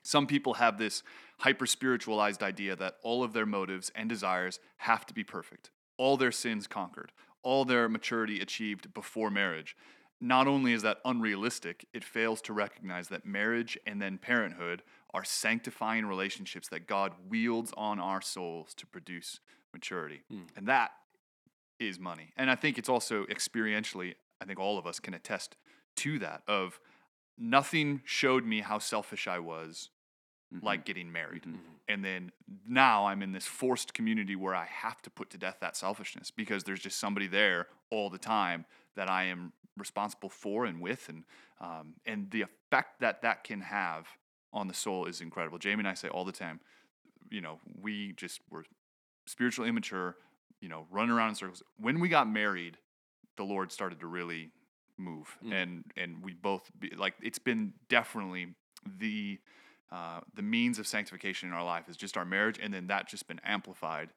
Some 0.03 0.27
people 0.29 0.55
have 0.55 0.79
this 0.79 1.03
hyper 1.41 1.67
spiritualized 1.67 2.43
idea 2.43 2.77
that 2.77 2.95
all 3.03 3.25
of 3.25 3.33
their 3.33 3.47
motives 3.47 3.91
and 3.95 4.09
desires 4.09 4.61
have 4.79 5.05
to 5.07 5.15
be 5.15 5.25
perfect, 5.25 5.71
all 5.97 6.17
their 6.17 6.31
sins 6.31 6.69
conquered, 6.69 7.11
all 7.47 7.65
their 7.65 7.89
maturity 7.89 8.41
achieved 8.41 8.93
before 8.93 9.31
marriage. 9.31 9.77
Not 10.21 10.49
only 10.49 10.73
is 10.73 10.83
that 10.83 10.99
unrealistic, 11.05 11.87
it 11.95 12.03
fails 12.03 12.43
to 12.43 12.53
recognize 12.53 13.07
that 13.09 13.25
marriage 13.25 13.79
and 13.87 14.03
then 14.03 14.19
parenthood 14.19 14.83
are 15.15 15.25
sanctifying 15.25 16.07
relationships 16.07 16.69
that 16.71 16.89
God 16.89 17.13
wields 17.29 17.73
on 17.77 18.01
our 18.01 18.21
souls 18.21 18.75
to 18.75 18.87
produce 18.87 19.39
maturity. 19.73 20.25
Mm. 20.33 20.47
And 20.57 20.67
that 20.67 20.91
is 21.79 22.01
money. 22.01 22.33
And 22.37 22.51
I 22.51 22.57
think 22.57 22.79
it's 22.79 22.89
also 22.89 23.25
experientially, 23.27 24.15
I 24.41 24.45
think 24.45 24.59
all 24.59 24.77
of 24.77 24.87
us 24.87 24.99
can 24.99 25.15
attest 25.15 25.57
to 25.97 26.19
that 26.19 26.43
of 26.49 26.81
nothing 27.39 28.03
showed 28.05 28.45
me 28.45 28.61
how 28.61 28.81
selfish 28.81 29.29
I 29.29 29.39
was 29.39 29.91
mm-hmm. 30.55 30.65
like 30.65 30.85
getting 30.85 31.11
married. 31.11 31.43
Mm-hmm. 31.43 31.57
And 31.89 32.05
then 32.05 32.33
now 32.67 33.07
I'm 33.07 33.23
in 33.23 33.33
this 33.33 33.47
forced 33.47 33.95
community 33.95 34.37
where 34.37 34.55
I 34.55 34.65
have 34.67 35.01
to 35.03 35.11
put 35.11 35.31
to 35.31 35.39
death 35.39 35.59
that 35.61 35.77
selfishness 35.77 36.31
because 36.31 36.65
there's 36.65 36.81
just 36.81 36.99
somebody 36.99 37.27
there 37.27 37.69
all 37.91 38.11
the 38.11 38.19
time 38.19 38.65
that 38.97 39.09
I 39.09 39.25
am 39.25 39.53
responsible 39.77 40.29
for 40.29 40.65
and 40.65 40.81
with, 40.81 41.09
and 41.09 41.25
um, 41.61 41.95
and 42.05 42.31
the 42.31 42.43
effect 42.43 43.01
that 43.01 43.23
that 43.23 43.45
can 43.45 43.61
have 43.61 44.07
on 44.53 44.69
the 44.69 44.75
soul 44.75 45.07
is 45.07 45.21
incredible. 45.21 45.59
Jamie 45.59 45.81
and 45.81 45.89
I 45.89 45.95
say 45.95 46.09
all 46.09 46.25
the 46.25 46.33
time, 46.33 46.61
you 47.31 47.41
know, 47.41 47.61
we 47.81 48.13
just 48.13 48.41
were 48.51 48.65
spiritually 49.27 49.69
immature, 49.69 50.17
you 50.61 50.69
know, 50.69 50.87
running 50.91 51.11
around 51.11 51.31
in 51.31 51.35
circles. 51.35 51.63
When 51.79 52.01
we 52.01 52.09
got 52.09 52.29
married, 52.29 52.79
the 53.37 53.45
Lord 53.45 53.71
started 53.71 54.01
to 54.01 54.07
really 54.07 54.51
move, 54.99 55.37
mm. 55.45 55.53
and 55.53 55.85
and 55.97 56.25
we 56.25 56.33
both 56.35 56.71
be, 56.79 56.91
like 56.97 57.15
it's 57.23 57.39
been 57.39 57.75
definitely 57.89 58.55
the 58.99 59.39
uh, 59.92 60.20
the 60.35 60.42
means 60.42 60.79
of 60.79 60.87
sanctification 60.87 61.49
in 61.49 61.55
our 61.55 61.64
life 61.64 61.89
is 61.89 61.97
just 61.97 62.16
our 62.16 62.24
marriage, 62.24 62.59
and 62.61 62.72
then 62.72 62.89
that 62.89 63.09
just 63.09 63.28
been 63.28 63.41
amplified 63.45 64.11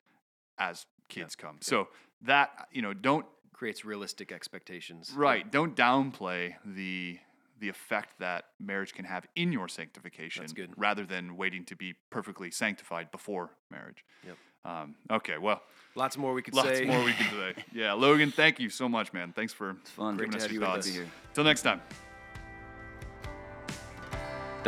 as 0.57 0.85
kids 1.09 1.35
yeah. 1.37 1.45
come. 1.45 1.55
Yeah. 1.55 1.67
So 1.67 1.87
that 2.23 2.67
you 2.71 2.81
know, 2.81 2.93
don't 2.93 3.25
creates 3.53 3.83
realistic 3.85 4.31
expectations. 4.31 5.11
Right. 5.15 5.43
Yeah. 5.45 5.51
Don't 5.51 5.75
downplay 5.75 6.55
the 6.65 7.19
the 7.59 7.69
effect 7.69 8.17
that 8.19 8.45
marriage 8.59 8.93
can 8.93 9.03
have 9.03 9.25
in 9.35 9.51
your 9.51 9.67
sanctification. 9.67 10.43
That's 10.43 10.53
good. 10.53 10.71
Rather 10.77 11.05
than 11.05 11.35
waiting 11.35 11.65
to 11.65 11.75
be 11.75 11.93
perfectly 12.09 12.51
sanctified 12.51 13.11
before 13.11 13.49
marriage. 13.69 14.05
Yep. 14.25 14.37
Um, 14.65 14.95
okay. 15.11 15.37
Well. 15.37 15.61
Lots 15.95 16.17
more 16.17 16.33
we 16.33 16.41
could 16.41 16.53
lots 16.53 16.69
say. 16.69 16.85
Lots 16.85 16.87
more 16.87 17.03
we 17.03 17.13
could 17.13 17.27
say. 17.31 17.63
Yeah, 17.73 17.93
Logan, 17.93 18.31
thank 18.31 18.59
you 18.59 18.69
so 18.69 18.87
much, 18.87 19.11
man. 19.11 19.33
Thanks 19.33 19.51
for 19.51 19.71
it's 19.71 19.89
fun. 19.89 20.15
giving 20.15 20.31
Great 20.31 20.43
us 20.43 20.51
your 20.51 20.61
thoughts. 20.61 20.89
Till 21.33 21.43
next 21.43 21.63
time. 21.63 21.81